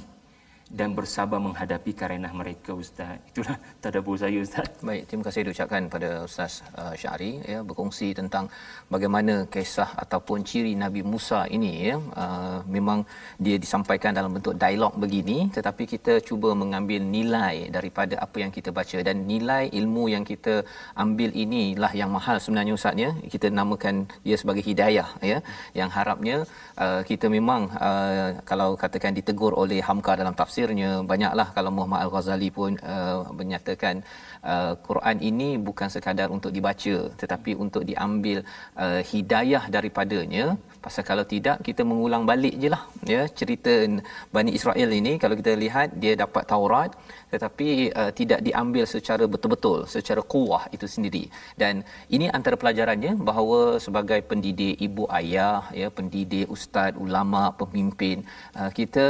[0.78, 3.18] dan bersabar menghadapi karenah mereka ustaz.
[3.30, 4.70] Itulah tadabbur saya ustaz.
[4.88, 8.44] Baik terima kasih diucapkan pada ustaz uh, Syari ya berkongsi tentang
[8.94, 11.96] bagaimana kisah ataupun ciri Nabi Musa ini ya.
[12.22, 13.02] Uh, memang
[13.44, 18.70] dia disampaikan dalam bentuk dialog begini tetapi kita cuba mengambil nilai daripada apa yang kita
[18.78, 18.98] baca.
[19.08, 20.54] Dan nilai ilmu yang kita
[21.04, 25.38] ambil inilah yang mahal sebenarnya ustaznya kita namakan dia sebagai hidayah ya.
[25.80, 26.36] Yang harapnya
[26.84, 31.48] uh, kita memang uh, kalau katakan ditegur oleh Hamka dalam tafsir tafsirnya banyaklah.
[31.56, 33.94] Kalau Muhammad Al-Ghazali pun uh, menyatakan
[34.52, 38.38] uh, Quran ini bukan sekadar untuk dibaca tetapi untuk diambil
[38.84, 40.44] uh, hidayah daripadanya.
[40.84, 43.72] Pasal kalau tidak kita mengulang balik je lah ya cerita
[44.36, 45.12] Bani Israel ini.
[45.22, 46.90] Kalau kita lihat dia dapat Taurat
[47.32, 47.68] tetapi
[48.00, 51.24] uh, tidak diambil secara betul-betul secara kuah itu sendiri.
[51.60, 51.84] Dan
[52.16, 58.18] ini antara pelajarannya bahawa sebagai pendidik ibu ayah ya pendidik ustaz ulama pemimpin
[58.60, 59.06] uh, kita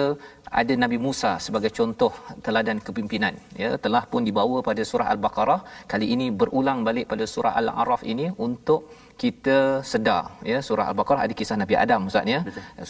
[0.58, 2.12] ada Nabi Musa sebagai contoh
[2.46, 5.60] teladan kepimpinan ya telah pun dibawa pada surah al-baqarah.
[5.92, 8.80] Kali ini berulang balik pada surah al-araf ini untuk
[9.22, 9.58] kita
[9.90, 10.58] sedar ya.
[10.68, 12.40] Surah al-baqarah ada kisah Nabi Adam ustaz ya.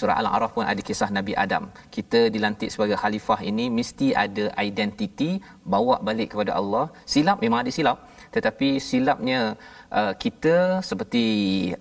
[0.00, 1.66] Surah al-araf pun ada kisah Nabi Adam.
[1.96, 5.30] Kita dilantik sebagai khalifah ini mesti ada identiti
[5.74, 6.84] bawa balik kepada Allah.
[7.14, 7.98] Silap memang ada silap.
[8.34, 9.40] Tetapi silapnya
[9.98, 10.56] uh, kita
[10.90, 11.24] seperti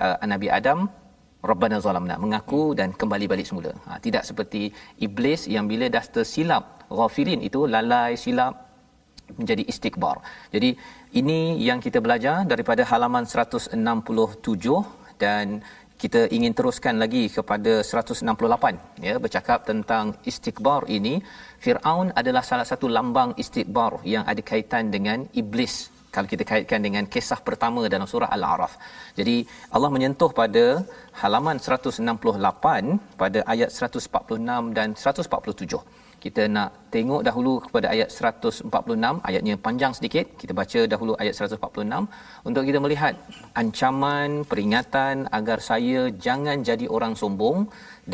[0.05, 0.79] uh, Nabi Adam
[1.39, 3.71] Rabbana zalamna mengaku dan kembali balik semula.
[3.87, 4.61] Ha, tidak seperti
[4.99, 8.53] iblis yang bila dah tersilap ghafilin itu lalai silap
[9.39, 10.17] menjadi istikbar.
[10.53, 10.69] Jadi
[11.21, 13.77] ini yang kita belajar daripada halaman 167
[15.21, 15.61] dan
[15.99, 21.19] kita ingin teruskan lagi kepada 168 ya bercakap tentang istikbar ini
[21.63, 27.03] Firaun adalah salah satu lambang istikbar yang ada kaitan dengan iblis kalau kita kaitkan dengan
[27.13, 28.73] kisah pertama dalam surah Al-A'raf.
[29.19, 29.35] Jadi
[29.75, 30.65] Allah menyentuh pada
[31.21, 35.81] halaman 168 pada ayat 146 dan 147.
[36.23, 40.25] Kita nak tengok dahulu kepada ayat 146, ayatnya panjang sedikit.
[40.41, 43.13] Kita baca dahulu ayat 146 untuk kita melihat
[43.61, 47.59] ancaman, peringatan agar saya jangan jadi orang sombong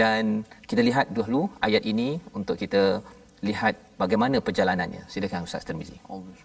[0.01, 2.83] dan kita lihat dahulu ayat ini untuk kita
[3.49, 5.01] lihat bagaimana perjalanannya.
[5.13, 5.97] Silakan Ustaz Tirmizi.
[6.13, 6.44] Allah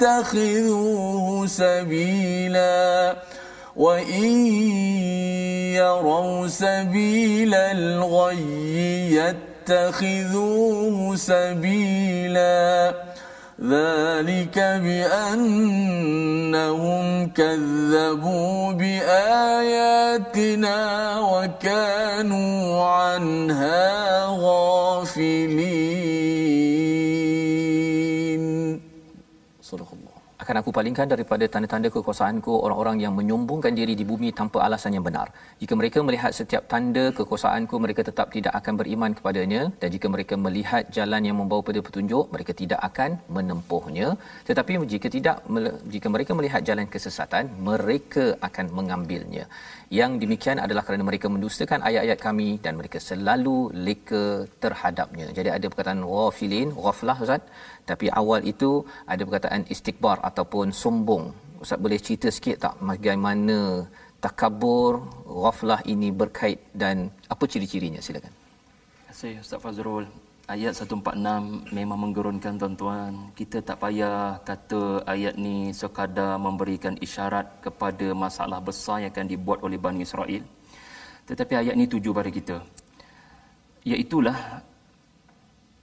[0.00, 3.16] يتخذوه سبيلا
[3.76, 4.46] وإن
[5.76, 9.14] يروا سبيل الغي
[9.68, 12.94] يتخذوه سبيلا
[13.60, 15.90] ذلك بأنهم
[17.28, 20.30] كذبوا بآياتنا
[21.20, 26.00] وكانوا عنها غافلين
[30.50, 35.04] akan aku palingkan daripada tanda-tanda kekuasaanku orang-orang yang menyombongkan diri di bumi tanpa alasan yang
[35.08, 35.26] benar.
[35.62, 39.62] Jika mereka melihat setiap tanda kekuasaanku, mereka tetap tidak akan beriman kepadanya.
[39.80, 44.08] Dan jika mereka melihat jalan yang membawa pada petunjuk, mereka tidak akan menempuhnya.
[44.48, 45.36] Tetapi jika tidak,
[45.94, 49.46] jika mereka melihat jalan kesesatan, mereka akan mengambilnya.
[49.98, 55.26] Yang demikian adalah kerana mereka mendustakan ayat-ayat kami dan mereka selalu leka terhadapnya.
[55.38, 57.42] Jadi ada perkataan ghafilin, ghaflah Ustaz.
[57.90, 58.70] Tapi awal itu
[59.12, 61.24] ada perkataan istikbar ataupun sombong.
[61.58, 63.58] Ustaz boleh cerita sikit tak bagaimana
[64.22, 64.92] takabur,
[65.42, 68.30] ghaflah ini berkait dan apa ciri-cirinya silakan.
[68.30, 70.06] Terima kasih Ustaz Fazrul.
[70.50, 73.30] Ayat 146 memang menggerunkan tuan-tuan.
[73.38, 79.62] Kita tak payah kata ayat ni sekadar memberikan isyarat kepada masalah besar yang akan dibuat
[79.62, 80.42] oleh Bani Israel.
[81.30, 82.58] Tetapi ayat ni tuju pada kita.
[83.86, 84.58] Iaitulah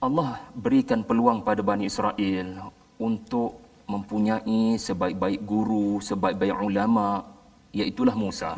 [0.04, 2.68] Allah berikan peluang pada Bani Israel
[3.00, 3.56] untuk
[3.88, 7.24] mempunyai sebaik-baik guru, sebaik-baik ulama,
[7.72, 8.52] iaitulah Musa.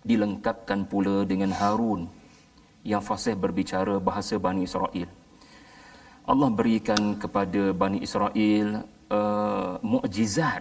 [0.00, 2.08] Dilengkapkan pula dengan Harun
[2.88, 5.12] yang fasih berbicara bahasa Bani Israel.
[6.26, 8.82] Allah berikan kepada Bani Israel
[9.14, 10.58] uh, mukjizat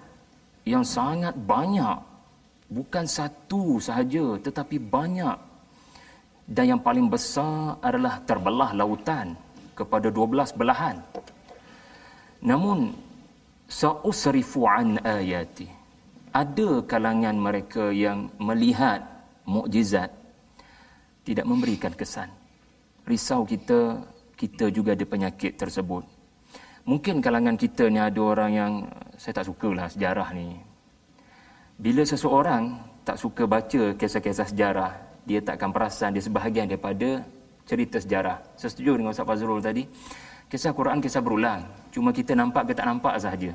[0.62, 1.98] yang sangat banyak.
[2.70, 5.38] Bukan satu sahaja tetapi banyak.
[6.46, 9.34] Dan yang paling besar adalah terbelah lautan
[9.74, 11.02] kepada 12 belahan.
[12.46, 12.94] Namun
[13.66, 15.66] sausrifu an ayati.
[16.30, 19.02] Ada kalangan mereka yang melihat
[19.50, 20.14] mukjizat
[21.26, 22.30] tidak memberikan kesan.
[23.10, 24.06] Risau kita
[24.36, 26.04] kita juga ada penyakit tersebut.
[26.86, 28.74] Mungkin kalangan kita ni ada orang yang
[29.18, 30.54] saya tak sukalah sejarah ni.
[31.82, 34.92] Bila seseorang tak suka baca kisah-kisah sejarah,
[35.26, 37.26] dia takkan perasan dia sebahagian daripada
[37.66, 38.38] cerita sejarah.
[38.54, 39.84] Saya setuju dengan Ustaz Fazrul tadi.
[40.46, 41.66] Kisah Quran kisah berulang.
[41.90, 43.50] Cuma kita nampak ke tak nampak sahaja.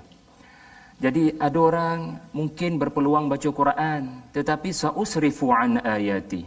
[1.01, 6.45] Jadi ada orang mungkin berpeluang baca Quran tetapi sausrifu an ayati.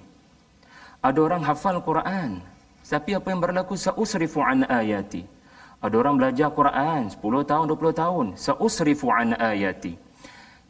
[1.02, 2.53] Ada orang hafal Quran
[2.84, 5.26] tapi apa yang berlaku sausrifu an ayati.
[5.84, 7.20] Ada orang belajar Quran 10
[7.50, 9.98] tahun 20 tahun sausrifu an ayati.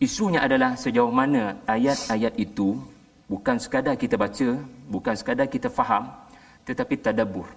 [0.02, 2.80] Isunya adalah sejauh mana ayat-ayat itu
[3.30, 4.58] bukan sekadar kita baca,
[4.90, 6.10] bukan sekadar kita faham,
[6.64, 7.48] tetapi tadabbur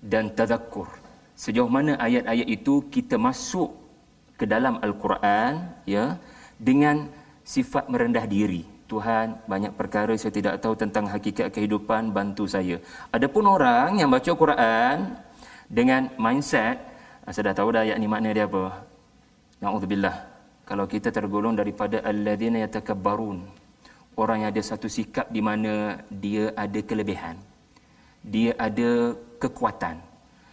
[0.00, 0.88] dan tadakkur.
[1.36, 3.74] Sejauh mana ayat-ayat itu kita masuk
[4.38, 6.18] ke dalam al-Quran ya
[6.54, 7.06] dengan
[7.42, 8.71] sifat merendah diri.
[8.92, 12.76] Tuhan, banyak perkara saya tidak tahu tentang hakikat kehidupan, bantu saya.
[13.16, 14.96] Adapun orang yang baca Quran
[15.72, 16.76] dengan mindset,
[17.24, 18.64] ah, saya dah tahu dah ayat ni makna dia apa.
[19.64, 20.16] Nauzubillah.
[20.68, 23.38] Kalau kita tergolong daripada alladzina yatakabbarun,
[24.20, 27.40] orang yang ada satu sikap di mana dia ada kelebihan
[28.22, 29.98] dia ada kekuatan.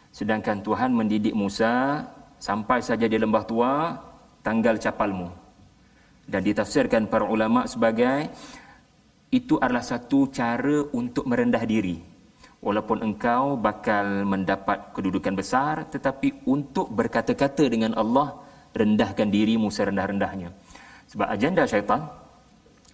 [0.10, 2.02] Sedangkan Tuhan mendidik Musa
[2.42, 3.94] sampai saja di lembah tua
[4.42, 5.30] tanggal capalmu.
[6.30, 8.30] Dan ditafsirkan para ulama sebagai
[9.34, 11.98] itu adalah satu cara untuk merendah diri.
[12.60, 18.36] Walaupun engkau bakal mendapat kedudukan besar tetapi untuk berkata-kata dengan Allah
[18.78, 20.54] rendahkan dirimu serendah-rendahnya.
[21.10, 22.06] Sebab agenda syaitan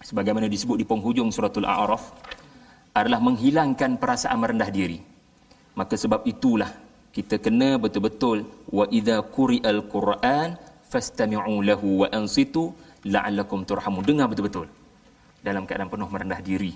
[0.00, 2.14] sebagaimana disebut di penghujung suratul A'raf
[2.96, 4.96] adalah menghilangkan perasaan merendah diri.
[5.76, 6.72] Maka sebab itulah
[7.12, 10.56] kita kena betul-betul wa idza quri'al Qur'an
[10.88, 12.72] fastami'u lahu wa ansitu
[13.14, 14.02] la'allakum turhamun.
[14.08, 14.66] Dengar betul-betul.
[15.46, 16.72] Dalam keadaan penuh merendah diri.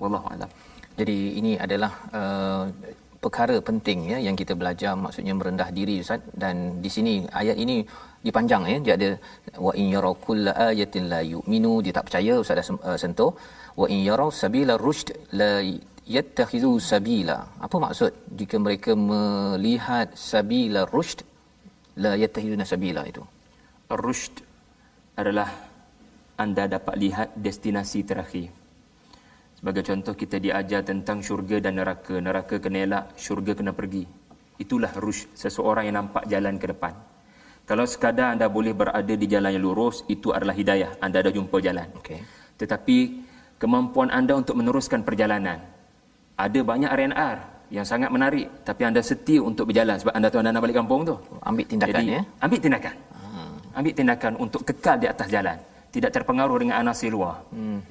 [0.00, 0.50] Wallahu a'lam.
[0.98, 2.64] Jadi ini adalah uh,
[3.24, 6.22] perkara penting ya yang kita belajar maksudnya merendah diri Ustaz.
[6.42, 7.76] Dan di sini ayat ini
[8.26, 8.78] dipanjang ya.
[8.86, 9.10] Dia ada
[9.66, 11.72] wa in yarakul ayatin la yu'minu.
[11.84, 13.32] Dia tak percaya Ustaz dah uh, sentuh.
[13.80, 15.10] Wa in yarau sabila rushd
[15.40, 15.52] la
[16.16, 17.38] yattakhizu sabila.
[17.66, 18.12] Apa maksud?
[18.38, 21.20] Jika mereka melihat sabila rushd
[22.04, 23.24] la yattakhizuna sabila itu.
[24.04, 24.45] Rushd
[25.16, 25.48] adalah
[26.36, 28.52] anda dapat lihat destinasi terakhir
[29.56, 34.04] sebagai contoh kita diajar tentang syurga dan neraka neraka kena elak syurga kena pergi
[34.60, 36.92] itulah rushd seseorang yang nampak jalan ke depan
[37.66, 41.56] kalau sekadar anda boleh berada di jalan yang lurus itu adalah hidayah anda dah jumpa
[41.58, 42.20] jalan okay.
[42.60, 45.60] tetapi kemampuan anda untuk meneruskan perjalanan.
[46.36, 47.36] Ada banyak RNR
[47.72, 51.00] yang sangat menarik tapi anda setia untuk berjalan sebab anda tahu anda nak balik kampung
[51.08, 51.16] tu.
[51.42, 52.22] Ambil tindakan Jadi, ya.
[52.44, 52.94] Ambil tindakan.
[53.76, 53.84] Hmm.
[53.84, 55.60] Ambil tindakan untuk kekal di atas jalan.
[55.92, 57.44] Tidak terpengaruh dengan anasir luar.
[57.52, 57.84] Hmm.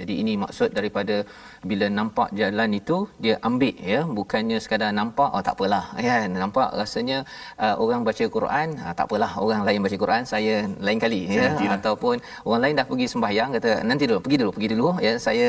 [0.00, 1.20] Jadi ini maksud daripada
[1.60, 4.00] bila nampak jalan itu dia ambil ya.
[4.18, 5.84] Bukannya sekadar nampak oh tak apalah.
[6.06, 7.18] Kan nampak rasanya
[7.60, 10.54] uh, orang baca Quran uh, tak apalah orang lain baca Quran saya
[10.86, 11.20] lain kali.
[11.28, 12.16] Ya Nanti ataupun
[12.48, 14.86] orang lain dah pergi sembahyang kata nanti dulu pergi dulu pergi dulu.
[15.06, 15.46] Ya saya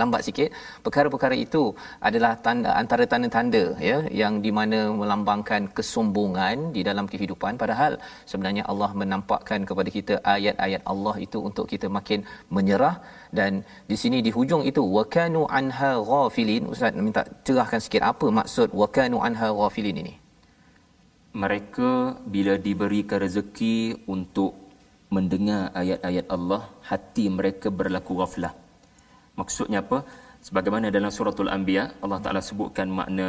[0.00, 0.50] lambat sikit.
[0.84, 1.62] Perkara-perkara itu
[2.08, 7.54] adalah tanda antara tanda-tanda ya yang di mana melambangkan kesombongan di dalam kehidupan.
[7.62, 7.92] Padahal
[8.30, 12.96] sebenarnya Allah menampakkan kepada kita ayat-ayat Allah itu untuk kita makin menyerah.
[13.38, 13.52] Dan
[13.90, 16.70] di sini di hujung itu wakanu anha ghafilin.
[16.72, 20.14] Ustaz minta cerahkan sikit apa maksud wakanu anha ghafilin ini?
[21.34, 21.90] Mereka
[22.34, 24.54] bila diberikan rezeki untuk
[25.10, 28.54] mendengar ayat-ayat Allah hati mereka berlaku ghaflah.
[29.34, 30.06] Maksudnya apa?
[30.46, 33.28] Sebagaimana dalam suratul anbiya Allah Taala sebutkan makna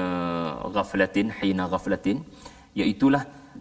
[0.76, 2.22] ghaflatin hina ghaflatin.
[2.76, 3.08] Iaitu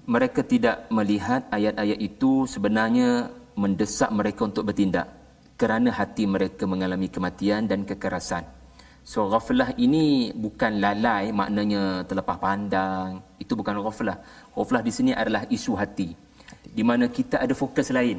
[0.05, 5.24] mereka tidak melihat ayat-ayat itu sebenarnya mendesak mereka untuk bertindak
[5.55, 8.45] kerana hati mereka mengalami kematian dan kekerasan.
[9.05, 13.21] So ghaflah ini bukan lalai maknanya terlepas pandang.
[13.37, 14.17] Itu bukan ghaflah.
[14.57, 16.17] Ghaflah di sini adalah isu hati.
[16.65, 18.19] Di mana kita ada fokus lain.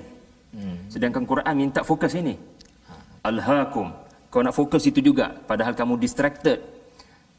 [0.54, 0.86] Hmm.
[0.88, 2.38] Sedangkan Quran minta fokus ini.
[3.26, 3.90] Alhaakum.
[4.30, 6.62] Kau nak fokus itu juga padahal kamu distracted.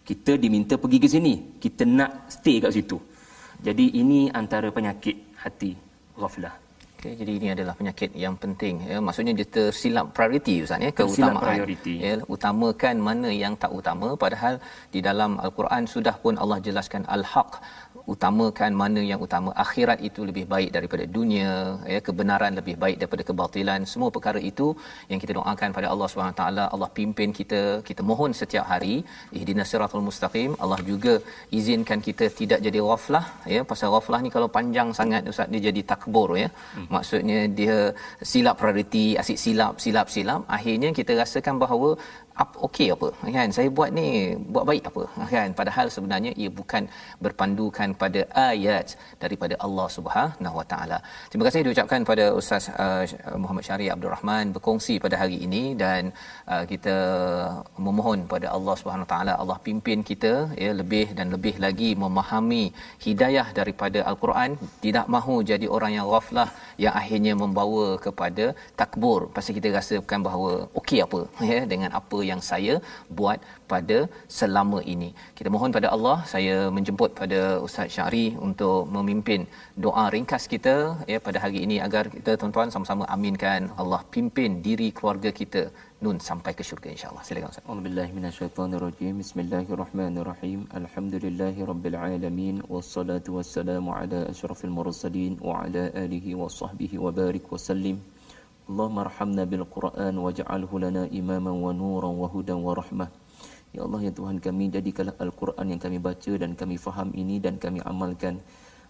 [0.02, 1.34] Kita diminta pergi ke sini.
[1.62, 2.98] Kita nak stay kat situ.
[3.62, 5.70] Jadi ini antara penyakit hati
[6.18, 6.65] ghaflah.
[7.06, 8.74] Okay, jadi ini adalah penyakit yang penting.
[8.90, 8.98] Ya.
[9.06, 11.58] Maksudnya dia tersilap prioriti Ustaz ya, keutamaan.
[12.06, 14.54] Ya, utamakan mana yang tak utama padahal
[14.94, 17.62] di dalam al-Quran sudah pun Allah jelaskan al-haq
[18.12, 19.50] utamakan mana yang utama.
[19.64, 21.50] Akhirat itu lebih baik daripada dunia
[21.94, 23.80] ya kebenaran lebih baik daripada kebatilan.
[23.92, 24.66] Semua perkara itu
[25.10, 28.96] yang kita doakan pada Allah Subhanahu taala Allah pimpin kita kita mohon setiap hari.
[29.38, 30.52] Ihdinas siratal mustaqim.
[30.64, 31.14] Allah juga
[31.58, 35.82] izinkan kita tidak jadi ghaflah ya pasal ghaflah ni kalau panjang sangat ustaz dia jadi
[35.92, 36.48] takbur ya.
[36.76, 36.86] Hmm.
[36.94, 37.76] maksudnya dia
[38.30, 40.42] silap prioriti asyik silap silap silap.
[40.56, 41.90] Akhirnya kita rasakan bahawa
[42.42, 43.48] apa okey apa kan?
[43.56, 44.08] Saya buat ni
[44.54, 45.02] buat baik apa
[45.34, 45.48] kan?
[45.60, 46.82] Padahal sebenarnya ia bukan
[47.24, 48.20] berpandukan pada
[48.50, 48.86] ayat
[49.22, 50.98] daripada Allah Subhanahu Wa Taala.
[51.30, 53.04] Terima kasih diucapkan pada Ustaz uh,
[53.42, 56.12] Muhammad Syari Abdul Rahman berkongsi pada hari ini dan
[56.52, 56.96] uh, kita
[57.86, 60.34] memohon pada Allah Subhanahu Wa Taala Allah pimpin kita
[60.64, 62.64] ya lebih dan lebih lagi memahami
[63.06, 64.50] hidayah daripada al-Quran.
[64.84, 66.48] Tidak mahu jadi orang yang ghaflah
[66.84, 68.46] yang akhirnya membawa kepada
[68.80, 69.20] takbur.
[69.36, 71.20] Pasal kita rasakan bahawa okey apa
[71.52, 72.74] ya dengan apa yang saya
[73.18, 73.38] buat
[73.72, 73.98] pada
[74.38, 75.10] selama ini.
[75.38, 79.42] Kita mohon pada Allah, saya menjemput pada Ustaz Syari untuk memimpin
[79.84, 80.76] doa ringkas kita
[81.12, 85.62] ya pada hari ini agar kita tuan-tuan sama-sama aminkan Allah pimpin diri keluarga kita
[86.04, 87.22] nun sampai ke syurga insyaallah.
[87.26, 87.64] Silakan ustaz.
[87.66, 89.14] Alhamdulillah minasyaitonirrajim.
[89.22, 90.60] Bismillahirrahmanirrahim.
[90.80, 92.56] Alhamdulillahirabbil alamin.
[92.74, 97.98] Wassalatu wassalamu ala asyrafil mursalin wa ala alihi washabbihi wa barik wa sallim
[98.66, 103.06] Allahumma rahamna bil Quran waj'alhu lana imaman wa nuran wa hudan wa rahmah.
[103.70, 107.62] Ya Allah ya Tuhan kami jadikanlah Al-Quran yang kami baca dan kami faham ini dan
[107.62, 108.42] kami amalkan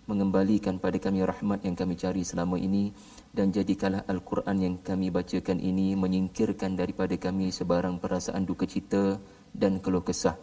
[0.09, 2.89] mengembalikan pada kami rahmat yang kami cari selama ini
[3.37, 9.21] dan jadikanlah Al-Quran yang kami bacakan ini menyingkirkan daripada kami sebarang perasaan duka cita
[9.53, 10.41] dan keluh kesah.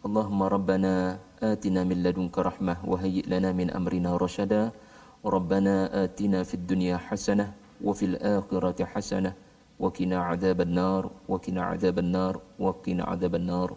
[0.00, 4.72] Allahumma rabbana atina min ladunka rahmah wa hayyi lana min amrina rashada.
[5.20, 9.32] Rabbana atina fid dunya hasanah وفي الآخرة حسنة.
[9.80, 13.68] وقنا عذاب النار وقنا عذاب النار وقنا عذاب النار.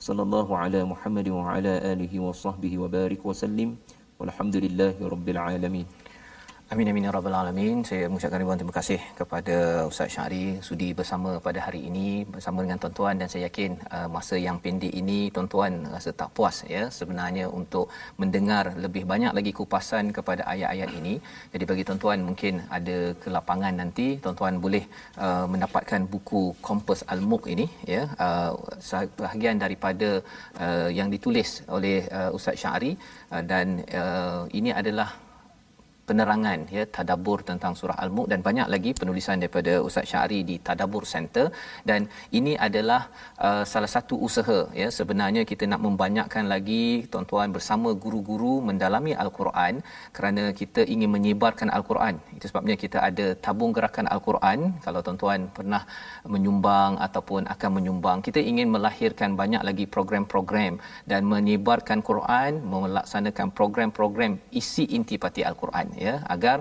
[0.00, 3.76] صلى الله على محمد وعلى آله وصحبه وبارك وسلم.
[4.20, 5.86] والحمد لله رب العالمين.
[6.72, 7.78] Amin amin ya rabbal alamin.
[7.88, 9.54] Saya mengucapkan ribuan terima kasih kepada
[9.90, 14.36] Ustaz Syari sudi bersama pada hari ini bersama dengan tuan-tuan dan saya yakin uh, masa
[14.44, 17.90] yang pendek ini tuan-tuan rasa tak puas ya sebenarnya untuk
[18.22, 21.14] mendengar lebih banyak lagi kupasan kepada ayat-ayat ini.
[21.54, 24.84] Jadi bagi tuan-tuan mungkin ada kelapangan nanti tuan-tuan boleh
[25.24, 28.54] uh, mendapatkan buku Kompas Al-Muq ini ya uh,
[29.22, 30.10] bahagian daripada
[30.66, 32.94] uh, yang ditulis oleh uh, Ustaz Syari
[33.34, 35.29] uh, dan uh, ini adalah
[36.10, 41.04] penerangan ya tadabbur tentang surah al-mulk dan banyak lagi penulisan daripada Ustaz Syari di Tadabbur
[41.14, 41.46] Center.
[41.88, 42.00] Dan
[42.38, 43.00] ini adalah
[43.46, 44.88] uh, salah satu usaha ya.
[44.98, 49.74] Sebenarnya kita nak membanyakkan lagi tuan-tuan bersama guru-guru mendalami al-Quran
[50.16, 52.14] kerana kita ingin menyebarkan al-Quran.
[52.36, 54.58] Itu sebabnya kita ada tabung gerakan al-Quran.
[54.86, 55.82] Kalau tuan-tuan pernah
[56.34, 60.72] menyumbang ataupun akan menyumbang kita ingin melahirkan banyak lagi program-program
[61.10, 66.56] dan menyebarkan Quran melaksanakan program-program isi intipati al-Quran ya agar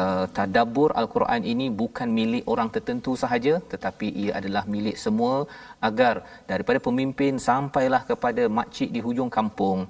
[0.00, 5.34] uh, tadabbur al-Quran ini bukan milik orang tertentu sahaja tetapi ia adalah milik semua
[5.88, 6.14] agar
[6.50, 9.80] daripada pemimpin sampailah kepada makcik di hujung kampung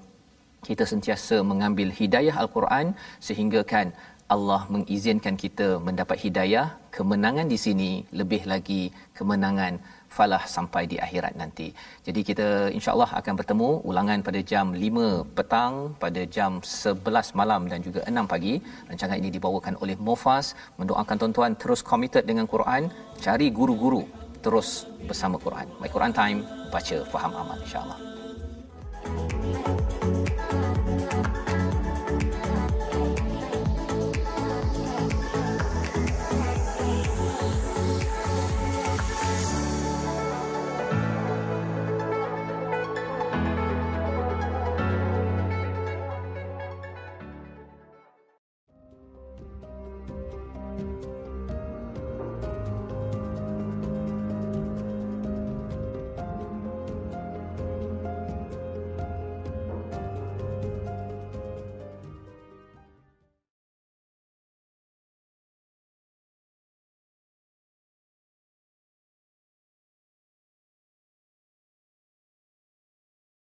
[0.69, 2.87] kita sentiasa mengambil hidayah al-Quran
[3.29, 3.89] sehingga kan
[4.35, 6.67] Allah mengizinkan kita mendapat hidayah
[6.97, 7.91] kemenangan di sini
[8.21, 8.83] lebih lagi
[9.19, 9.75] kemenangan
[10.09, 11.71] falah sampai di akhirat nanti.
[12.07, 12.47] Jadi kita
[12.77, 18.27] insya-Allah akan bertemu ulangan pada jam 5 petang, pada jam 11 malam dan juga 6
[18.33, 18.55] pagi.
[18.89, 22.89] Rancangan ini dibawakan oleh Mofas mendoakan tuan-tuan terus committed dengan Quran,
[23.21, 24.05] cari guru-guru
[24.41, 25.67] terus bersama Quran.
[25.83, 26.39] My Quran Time,
[26.71, 27.99] baca, faham, amal insya-Allah.